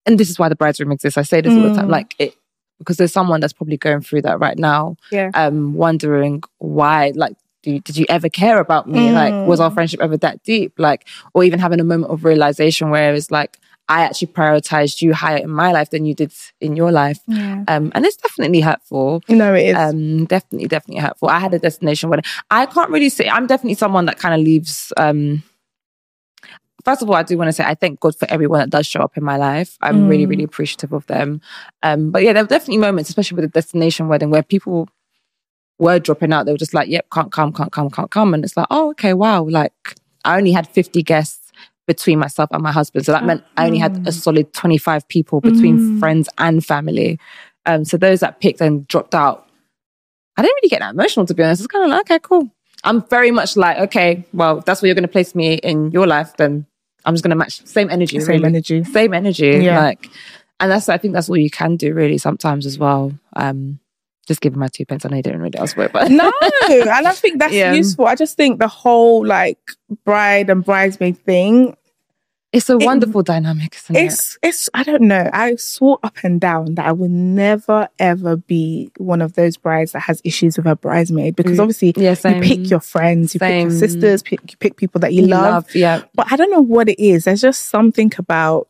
[0.06, 1.18] and this is why the bride's room exists.
[1.18, 1.88] I say this all the time.
[1.88, 1.92] Mm.
[1.92, 2.36] Like it
[2.80, 4.96] because there's someone that's probably going through that right now.
[5.12, 5.30] Yeah.
[5.36, 9.12] Um, wondering why, like, do you, did you ever care about me?
[9.12, 10.74] Like, was our friendship ever that deep?
[10.78, 15.14] Like, or even having a moment of realization where it's like, I actually prioritized you
[15.14, 17.20] higher in my life than you did in your life.
[17.28, 17.64] Yeah.
[17.68, 19.24] Um, and it's definitely hurtful.
[19.28, 19.76] No, it is.
[19.76, 21.28] Um, definitely, definitely hurtful.
[21.28, 22.26] I had a destination wedding.
[22.52, 23.28] I can't really say.
[23.28, 24.94] I'm definitely someone that kind of leaves.
[24.96, 25.44] Um,
[26.90, 28.88] first of all, I do want to say I thank God for everyone that does
[28.88, 29.78] show up in my life.
[29.82, 30.30] I'm really, Mm.
[30.30, 31.42] really appreciative of them.
[31.84, 34.88] Um, but yeah, there were definitely moments, especially with the destination wedding, where people
[35.80, 36.46] were dropping out.
[36.46, 38.90] They were just like, "Yep, can't come, can't come, can't come," and it's like, "Oh,
[38.92, 39.74] okay, wow." Like
[40.26, 41.52] I only had 50 guests
[41.88, 45.42] between myself and my husband, so that meant I only had a solid 25 people
[45.42, 46.00] between Mm.
[46.00, 47.18] friends and family.
[47.66, 49.46] Um, so those that picked and dropped out
[50.38, 51.62] I didn't really get that emotional to be honest.
[51.62, 52.50] It's kind of like, okay, cool.
[52.86, 55.92] I'm very much like, okay, well, if that's where you're going to place me in
[55.92, 56.66] your life, then
[57.06, 58.20] I'm just going to match same energy.
[58.20, 58.46] Same really.
[58.46, 58.84] energy.
[58.84, 59.60] Same energy.
[59.64, 59.80] Yeah.
[59.82, 60.10] Like,
[60.60, 63.14] and that's, I think that's all you can do really sometimes as well.
[63.36, 63.80] Um,
[64.28, 65.06] just giving my two pence.
[65.06, 66.32] I know you didn't really ask for it, but No,
[66.70, 67.74] and I think that's Yeah.
[67.74, 68.06] useful.
[68.06, 69.58] I just think the whole like
[70.06, 71.76] bride and bridesmaid thing,
[72.52, 74.06] it's a It- wonderful dynamic, isn't it?
[74.06, 75.30] it's it's I don't know.
[75.34, 79.92] I swore up and down that I would never ever be one of those brides
[79.92, 81.62] that has issues with her bridesmaid because Mm.
[81.62, 85.14] obviously Yeah, you pick your friends, you pick your sisters, pick, you pick people that
[85.14, 85.74] you love.
[85.76, 87.26] yeah, But I don't know what it is.
[87.26, 88.68] There's just something about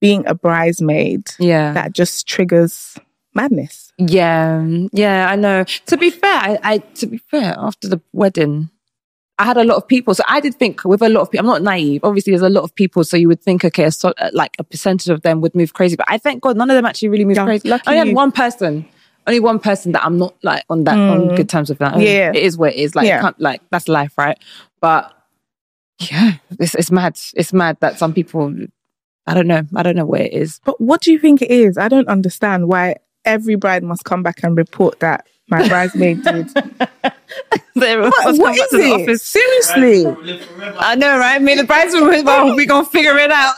[0.00, 1.72] being a bridesmaid yeah.
[1.72, 2.98] that just triggers
[3.34, 3.92] madness.
[3.98, 5.64] Yeah, yeah, I know.
[5.64, 8.68] To be fair, I, I to be fair, after the wedding,
[9.38, 10.14] I had a lot of people.
[10.14, 12.00] So I did think with a lot of people, I'm not naive.
[12.04, 14.64] Obviously, there's a lot of people, so you would think, okay, so, uh, like a
[14.64, 15.94] percentage of them would move crazy.
[15.96, 17.68] But I thank God none of them actually really moved Yeah, crazy.
[17.68, 18.86] lucky I only had one person.
[19.26, 21.78] Only one person that I'm not like on that on good terms with.
[21.78, 22.02] That Mm.
[22.04, 22.30] Yeah.
[22.30, 22.94] it is what it is.
[22.94, 23.20] Like, Yeah.
[23.20, 24.38] can't, like that's life, right?
[24.80, 25.12] But
[25.98, 27.18] yeah, it's it's mad.
[27.34, 28.54] It's mad that some people.
[29.26, 29.62] I don't know.
[29.74, 30.60] I don't know where it is.
[30.64, 31.76] But what do you think it is?
[31.76, 36.50] I don't understand why every bride must come back and report that my bridesmaid did.
[37.76, 39.20] What, what, what is it?
[39.20, 40.06] Seriously.
[40.78, 41.40] I know, right?
[41.42, 43.54] Me and the bridesmaid, well, we're going to figure it out.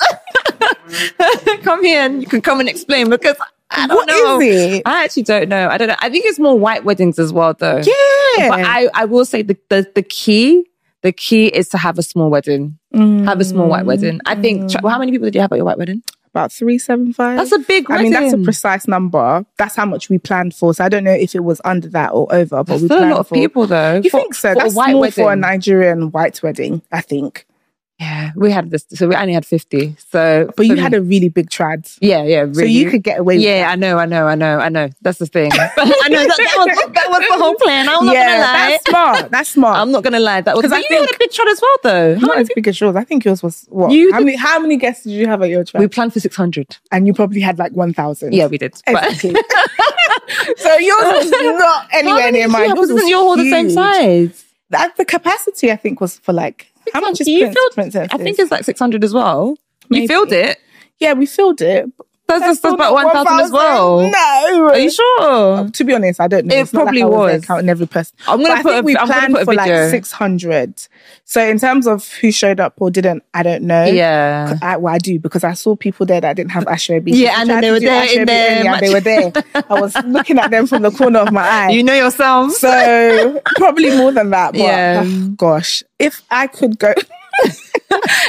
[1.63, 3.37] come here and you can come and explain because
[3.71, 4.41] I don't What know.
[4.41, 4.83] is it?
[4.87, 5.69] I actually don't know.
[5.69, 5.97] I don't know.
[6.01, 7.77] I think it's more white weddings as well, though.
[7.77, 8.49] Yeah.
[8.49, 10.67] But I, I will say the, the, the key,
[11.03, 12.77] the key is to have a small wedding.
[12.93, 14.21] Have a small white wedding.
[14.27, 14.83] I think, mm.
[14.83, 16.03] well, how many people did you have at your white wedding?
[16.39, 17.37] About 375.
[17.37, 19.45] That's a big I mean, that's a precise number.
[19.57, 20.73] That's how much we planned for.
[20.73, 22.97] So I don't know if it was under that or over, but That's we still
[22.99, 23.35] a planned lot of for.
[23.35, 23.97] people, though.
[23.97, 24.55] You for- think so?
[24.55, 25.37] That's white small for a.
[25.37, 27.45] Nigerian white wedding, I think.
[28.01, 28.87] Yeah, we had this.
[28.91, 29.97] So we only had 50.
[30.13, 31.99] So, But you had a really big trad.
[32.01, 32.55] yeah, yeah, really.
[32.55, 34.89] So you could get away with Yeah, I know, I know, I know, I know.
[35.03, 35.51] That's the thing.
[35.55, 37.89] I know that, that, was, that was the whole plan.
[37.89, 38.69] I'm not yeah, gonna lie.
[38.71, 39.31] that's smart.
[39.33, 39.79] That's smart.
[39.79, 40.41] I'm not gonna lie.
[40.43, 42.15] That was 'Cause I you had a big shot as well, though.
[42.15, 42.95] How not many as big as yours.
[42.95, 43.91] I think yours was what?
[43.91, 45.81] You how did- many how many guests did you have at your trad?
[45.81, 46.77] We planned for 600.
[46.93, 48.33] and you probably had like one thousand.
[48.33, 48.75] Yeah, we did.
[48.87, 49.33] But Exactly.
[50.57, 52.69] so yours was not anywhere near mine.
[52.69, 52.77] have?
[52.77, 54.45] Yours Wasn't was your hall the same size?
[54.71, 58.09] That the capacity I think was for like how much is you Prince, filled, Princess?
[58.13, 59.57] I think it's like 600 as well.
[59.89, 60.03] Maybe.
[60.03, 60.59] You filled it.
[60.99, 61.91] yeah, we filled it.
[62.29, 64.03] That's, that's, about 1,000 as well.
[64.11, 65.71] No, Are you sure?
[65.71, 66.55] To be honest, I don't know.
[66.55, 67.45] It It's probably like was, was.
[67.47, 68.15] counting every person.
[68.27, 70.75] I'm gonna I put think a, we I'm planned put for like six hundred.
[71.25, 73.85] So in terms of who showed up or didn't, I don't know.
[73.87, 74.59] yeah.
[74.61, 77.13] I, well, I do because I saw people there that didn't have aso ebi.
[77.17, 78.63] Yeah, and then they were there in there.
[78.63, 79.33] Yeah, they were there.
[79.55, 81.71] I was looking at them from the corner of my eye.
[81.71, 82.53] You know yourself.
[82.53, 84.53] So probably more than that.
[84.53, 85.03] But Yeah.
[85.07, 86.93] oh, gosh, if I could go,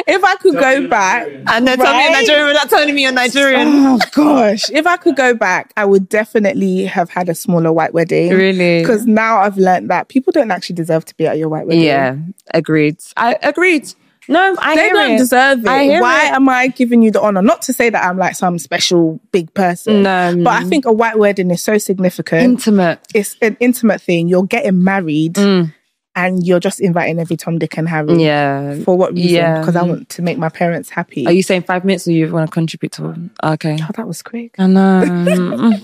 [0.07, 2.21] if I could go back, and then tell me you're Right?
[2.21, 3.67] Nigerian without telling me you're Nigerian.
[3.67, 7.93] oh gosh, if I could go back, I would definitely have had a smaller white
[7.93, 8.31] wedding.
[8.31, 8.81] Really?
[8.81, 11.83] Because now I've learned that people don't actually deserve to be at your white wedding.
[11.83, 12.17] Yeah,
[12.53, 12.97] agreed.
[13.17, 13.93] I agreed.
[14.27, 15.17] No, I They hear don't it.
[15.17, 15.67] deserve it.
[15.67, 16.33] I hear Why it.
[16.33, 17.41] am I giving you the honor?
[17.41, 20.03] Not to say that I'm like some special big person.
[20.03, 20.35] No.
[20.43, 22.43] But I think a white wedding is so significant.
[22.43, 22.99] intimate.
[23.15, 24.27] it's an intimate thing.
[24.27, 25.73] You're getting married Mm.
[26.19, 28.21] And you're just inviting every Tom, Dick, and Harry.
[28.21, 28.79] Yeah.
[28.83, 29.31] For what reason?
[29.35, 29.59] Yeah.
[29.59, 31.25] Because I want to make my parents happy.
[31.25, 33.31] Are you saying five minutes or you want to contribute to one?
[33.41, 33.79] Okay.
[33.81, 34.55] Oh, that was quick.
[34.59, 35.73] I know.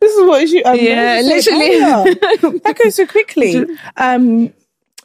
[0.00, 0.62] This is what you.
[0.64, 2.58] Um, Yeah, what you said literally.
[2.64, 3.66] that goes so quickly.
[3.98, 4.50] Um,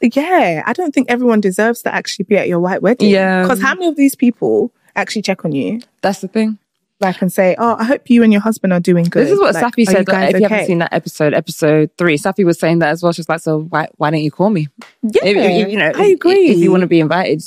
[0.00, 3.10] yeah, I don't think everyone deserves to actually be at your white wedding.
[3.10, 3.42] Yeah.
[3.42, 5.82] Because how many of these people actually check on you?
[6.00, 6.58] That's the thing.
[7.04, 9.38] Like and say, "Oh, I hope you and your husband are doing good." This is
[9.40, 10.06] what like, Safi said.
[10.06, 13.12] guys if you haven't seen that episode, episode three, Safi was saying that as well.
[13.12, 14.68] She's like, "So why why don't you call me?
[15.02, 16.46] yeah, If- if- you know, I agree.
[16.48, 17.42] If, you want to be invited,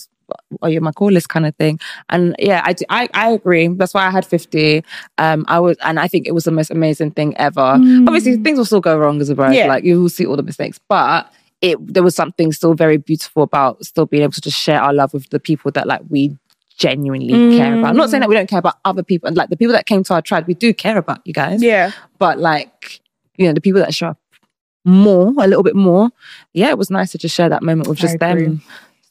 [0.62, 1.80] are you on my call list kind of thing?"
[2.10, 3.68] And yeah, I, do- I I agree.
[3.68, 4.84] That's why I had fifty.
[5.18, 7.62] Um, I was, and I think it was the most amazing thing ever.
[7.62, 9.54] Obviously, things will still go wrong as a bride.
[9.54, 9.56] Mm.
[9.58, 9.68] Yeah.
[9.68, 11.32] Like you will see all the mistakes, but.
[11.60, 14.94] It, there was something still very beautiful about still being able to just share our
[14.94, 16.38] love with the people that like we
[16.78, 17.90] genuinely care about.
[17.90, 19.86] I'm not saying that we don't care about other people and like the people that
[19.86, 21.62] came to our tribe, we do care about you guys.
[21.62, 23.02] Yeah, but like
[23.38, 24.20] you know the people that show up
[24.88, 26.10] more a little bit more
[26.54, 28.62] yeah it was nice to just share that moment with just them.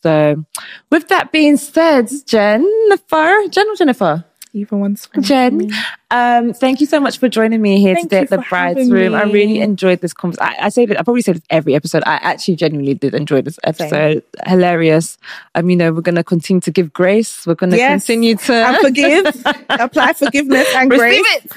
[0.02, 0.42] so
[0.90, 4.24] with that being said jennifer jen jennifer
[4.56, 5.22] even one's fine.
[5.22, 5.70] jen
[6.10, 9.14] um thank you so much for joining me here Thank today at the bride's room
[9.14, 12.02] i really enjoyed this conversation I, I say that i probably say this every episode
[12.06, 15.18] i actually genuinely did enjoy this episode hilarious
[15.54, 18.06] um you know we're gonna continue to give grace we're gonna Yes.
[18.06, 19.26] continue to and forgive,
[19.70, 21.46] apply forgiveness and Receive grace.
[21.46, 21.52] it.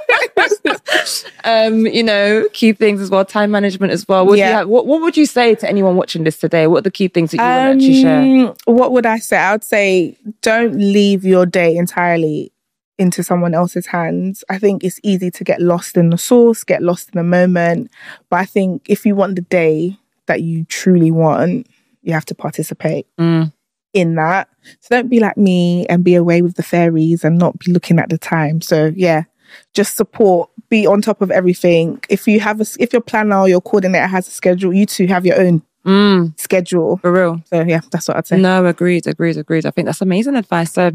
[1.44, 4.26] um, you know, key things as well, time management as well.
[4.26, 4.58] You Yeah.
[4.58, 6.66] have, what, what would you say to anyone watching this today?
[6.66, 8.48] What are the key things that you want to actually share?
[8.48, 9.36] Um, What would I say?
[9.36, 12.17] I would say don't leave your day entirely
[12.98, 14.42] into someone else's hands.
[14.50, 17.90] I think it's easy to get lost in the source, get lost in the moment.
[18.28, 19.96] But I think if you want the day
[20.26, 21.66] that you truly want,
[22.02, 23.52] you have to participate Mm.
[23.92, 24.48] in that.
[24.80, 27.98] So don't be like me and be away with the fairies and not be looking
[27.98, 28.60] at the time.
[28.60, 29.22] So yeah,
[29.74, 32.00] just support, be on top of everything.
[32.08, 35.06] If you have a, if your planner or your coordinator has a schedule, you two
[35.06, 36.98] have your own Mm, schedule.
[36.98, 37.42] for real.
[37.46, 38.36] So yeah, that's what I'd say.
[38.38, 39.64] No, agreed, agreed, agreed.
[39.64, 40.74] I think that's amazing advice.
[40.74, 40.90] So,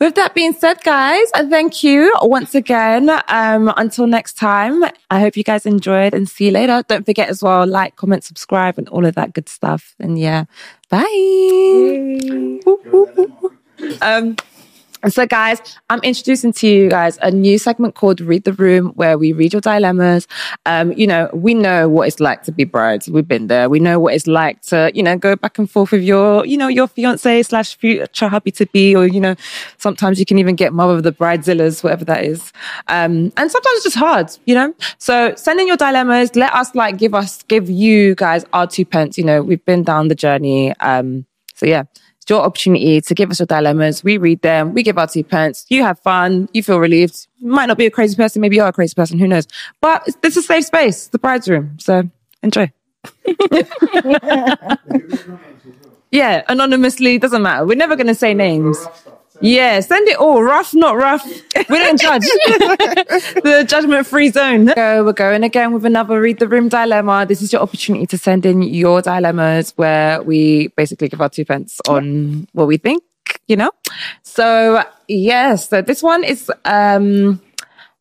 [0.00, 3.08] with that being said, guys, thank you once again.
[3.28, 6.82] Um, until next time, I hope you guys enjoyed and see you later.
[6.88, 9.94] Don't forget as well, like, comment, subscribe, and all of that good stuff.
[10.00, 10.46] And yeah,
[10.90, 11.04] bye.
[14.00, 14.36] Um,
[15.08, 19.18] so, guys, I'm introducing to you guys a new segment called Read the Room, where
[19.18, 20.26] we read your dilemmas.
[20.66, 23.08] Um, you know, we know what it's like to be brides.
[23.08, 23.68] We've been there.
[23.68, 26.56] We know what it's like to, you know, go back and forth with your, you
[26.56, 29.34] know, your fiance slash future hubby to be, or, you know,
[29.78, 32.52] sometimes you can even get mother of the bridezillas, whatever that is.
[32.88, 34.74] Um, and sometimes it's just hard, you know?
[34.98, 36.34] So send in your dilemmas.
[36.36, 39.18] Let us like give us, give you guys our two pence.
[39.18, 40.74] You know, we've been down the journey.
[40.78, 41.84] Um, so yeah,
[42.24, 44.02] it's your opportunity to give us your dilemmas.
[44.02, 44.72] We read them.
[44.72, 45.66] We give our two pence.
[45.68, 46.48] You have fun.
[46.54, 47.26] You feel relieved.
[47.36, 48.40] You might not be a crazy person.
[48.40, 49.18] Maybe you're a crazy person.
[49.18, 49.46] Who knows?
[49.82, 51.76] But this is a safe space, the bride's room.
[51.78, 52.04] So
[52.42, 52.72] enjoy.
[56.10, 57.66] yeah, anonymously doesn't matter.
[57.66, 58.78] We're never going to say names.
[59.44, 60.42] Yeah, send it all.
[60.42, 61.22] Rough, not rough.
[61.68, 62.22] We don't judge.
[63.44, 64.72] the judgment free zone.
[64.74, 67.26] So we're going again with another read the room dilemma.
[67.26, 71.44] This is your opportunity to send in your dilemmas where we basically give our two
[71.44, 73.02] pence on what we think,
[73.46, 73.70] you know?
[74.22, 77.38] So, yes, so this one is um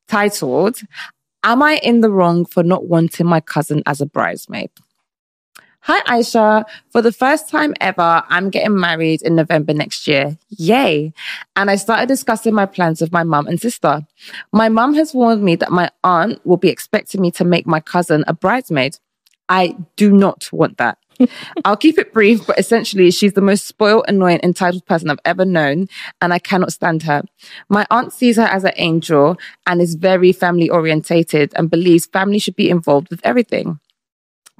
[0.07, 0.79] titled
[1.43, 4.69] Am I in the wrong for not wanting my cousin as a bridesmaid?
[5.86, 6.63] Hi, Aisha.
[6.91, 10.38] For the first time ever, I'm getting married in November next year.
[10.51, 11.11] Yay.
[11.57, 14.07] And I started discussing my plans with my mum and sister.
[14.53, 17.81] My mum has warned me that my aunt will be expecting me to make my
[17.81, 18.97] cousin a bridesmaid.
[19.49, 20.99] I do not want that.
[21.65, 25.43] I'll keep it brief, but essentially, she's the most spoiled, annoying, entitled person I've ever
[25.43, 25.89] known,
[26.21, 27.23] and I cannot stand her.
[27.67, 29.36] My aunt sees her as an angel
[29.67, 33.81] and is very family orientated and believes family should be involved with everything.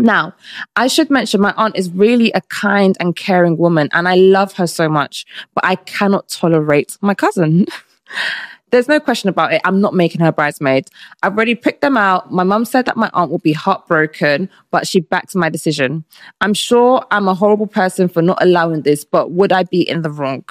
[0.04, 0.36] Now,
[0.76, 4.52] I should mention my aunt is really a kind and caring woman, and I love
[4.54, 5.26] her so much,
[5.56, 7.66] but I cannot tolerate my cousin.
[8.72, 9.62] There's no question about it.
[9.64, 10.90] I'm not making her bridesmaid.
[11.22, 12.34] I've already picked them out.
[12.34, 16.04] My mum said that my aunt will be heartbroken, but she backs my decision.
[16.42, 20.02] I'm sure I'm a horrible person for not allowing this, but would I be in
[20.02, 20.44] the wrong?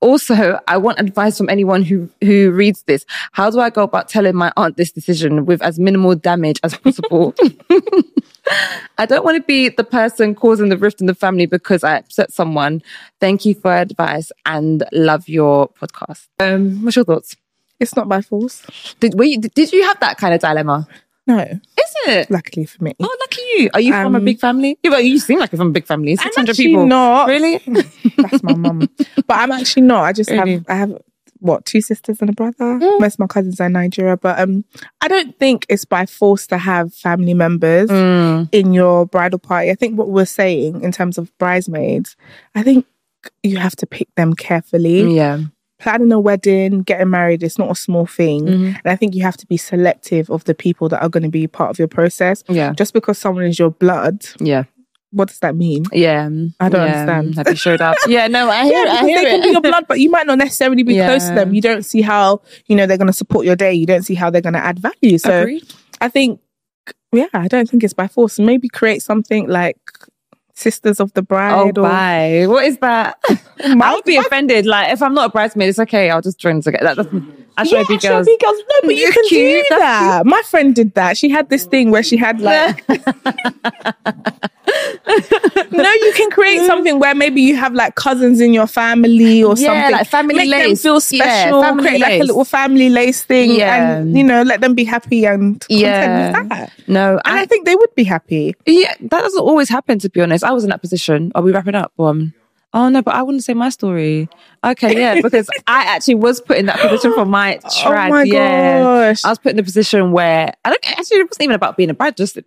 [0.00, 3.04] Also, I want advice from anyone who, who reads this.
[3.32, 6.76] How do I go about telling my aunt this decision with as minimal damage as
[6.76, 7.34] possible?
[8.98, 11.96] I don't want to be the person causing the rift in the family because I
[11.96, 12.82] upset someone.
[13.20, 16.26] Thank you for advice and love your podcast.
[16.38, 17.36] Um, what's your thoughts?
[17.80, 18.64] It's not by force.
[19.00, 19.36] Did we?
[19.36, 20.86] Did you have that kind of dilemma?
[21.26, 21.60] No, Is
[22.06, 22.30] it?
[22.30, 22.92] luckily for me.
[23.00, 23.70] Oh, lucky you.
[23.72, 24.78] Are you from a Um, big family?
[24.82, 26.16] Yeah, well, you seem like you're from a big family.
[26.16, 26.86] Six hundred actually people.
[26.86, 27.28] not.
[27.28, 27.58] Really?
[28.18, 28.88] That's my mum.
[29.26, 30.04] But I'm actually not.
[30.04, 30.52] I just Really?
[30.54, 30.98] have I have
[31.40, 32.78] what two sisters and a brother.
[32.78, 33.00] Mm.
[33.00, 34.64] Most of my cousins are in Nigeria, but um,
[35.02, 38.48] I don't think it's by force to have family members Mm.
[38.52, 39.70] in your bridal party.
[39.70, 42.16] I think what we're saying in terms of bridesmaids,
[42.54, 42.86] I think
[43.42, 45.14] you have to pick them carefully.
[45.16, 45.38] Yeah.
[45.84, 48.46] Planning a wedding, getting married, it's not a small thing.
[48.46, 48.66] Mhm.
[48.68, 51.28] And I think you have to be selective of the people that are going to
[51.28, 52.42] be part of your process.
[52.48, 52.72] Yeah.
[52.72, 54.64] Just because someone is your blood, Yeah.
[55.12, 55.84] what does that mean?
[55.92, 56.28] Yeah.
[56.58, 57.00] I don't yeah.
[57.02, 57.34] understand.
[57.36, 57.96] Have you showed up?
[58.08, 59.02] yeah, no, I hear Yeah, it.
[59.02, 61.34] I hear they can be your blood, but you might not necessarily be close to
[61.34, 61.54] them.
[61.54, 63.74] You don't see how you know they're going to support your day.
[63.74, 65.18] You don't see how they're going to add value.
[65.18, 65.64] So Agreed.
[66.00, 66.40] I think,
[67.12, 68.38] yeah, I don't think it's by force.
[68.40, 69.76] Maybe create something like
[70.56, 71.78] Sisters of the Oh, Bride.
[71.78, 72.44] or bye.
[72.46, 73.18] What is that?
[73.64, 74.66] I would be offended.
[74.66, 76.10] Like, if I'm not a bridesmaid, it's okay.
[76.10, 76.84] I'll just join together.
[76.84, 77.46] That doesn't.
[77.56, 78.26] I yeah, be girls.
[78.26, 78.28] Girls.
[78.42, 79.66] No, but you can cute.
[79.68, 80.26] do that.
[80.26, 81.16] My friend did that.
[81.16, 82.84] She had this thing where she had like.
[85.82, 89.54] no, you can create something where maybe you have like cousins in your family or
[89.56, 89.92] Yeah, something.
[89.92, 90.66] like family Make lace.
[90.82, 91.62] them feel special.
[91.62, 93.96] family create like a little family lace thing, Yeah.
[93.98, 96.40] and you know, let them be happy and content Yeah.
[96.40, 96.72] with that.
[96.86, 98.54] No, And I, I, think they would be happy.
[98.66, 99.98] yeah, that doesn't always happen.
[100.00, 101.32] To be honest, I was in that position.
[101.34, 101.92] Are we wrapping up?
[101.98, 102.32] Um,
[102.72, 104.28] oh no, but I wouldn't say my story.
[104.64, 108.08] Okay, yeah, because I actually was put in that position for my trad.
[108.08, 109.24] oh my yeah, gosh!
[109.24, 111.90] I was put in a position where I don't actually it wasn't even about being
[111.90, 112.38] a bride, just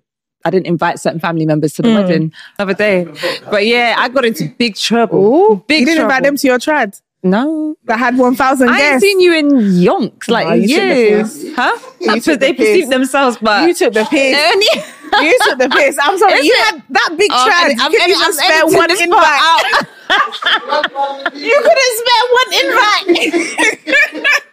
[0.47, 1.95] I didn't invite certain family members to the Mm.
[2.03, 3.05] wedding the other day.
[3.51, 5.19] But yeah, I got into big trouble.
[5.19, 6.11] Ooh, big you didn't trouble.
[6.15, 7.75] invite them to your trad No.
[7.85, 11.45] that had one thousand I ain't seen you in yonks like Nah, you years.
[11.55, 11.75] Huh?
[11.99, 12.67] You That's what they the piss.
[12.69, 14.37] perceive themselves, but You took the piss.
[15.21, 15.97] you took the piss.
[16.01, 16.33] I'm sorry.
[16.39, 16.65] Is you it?
[16.65, 17.79] had that big Oh, trad.
[17.81, 19.41] I'm- you couldn't I'm- even I'm spare one invite.
[19.51, 19.63] out.
[21.35, 24.43] you couldn't spare one invite.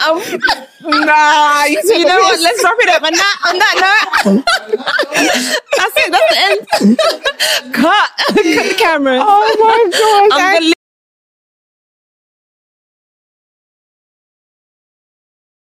[0.00, 0.20] Um,
[1.04, 2.40] nah, you you know what?
[2.40, 3.02] Let's wrap it up.
[3.02, 4.44] On that, on that note,
[5.76, 6.10] that's it.
[6.10, 6.38] That's the
[6.80, 6.98] end.
[7.74, 8.10] Cut.
[8.28, 9.18] Cut the camera.
[9.20, 9.90] Oh my
[10.28, 10.72] god!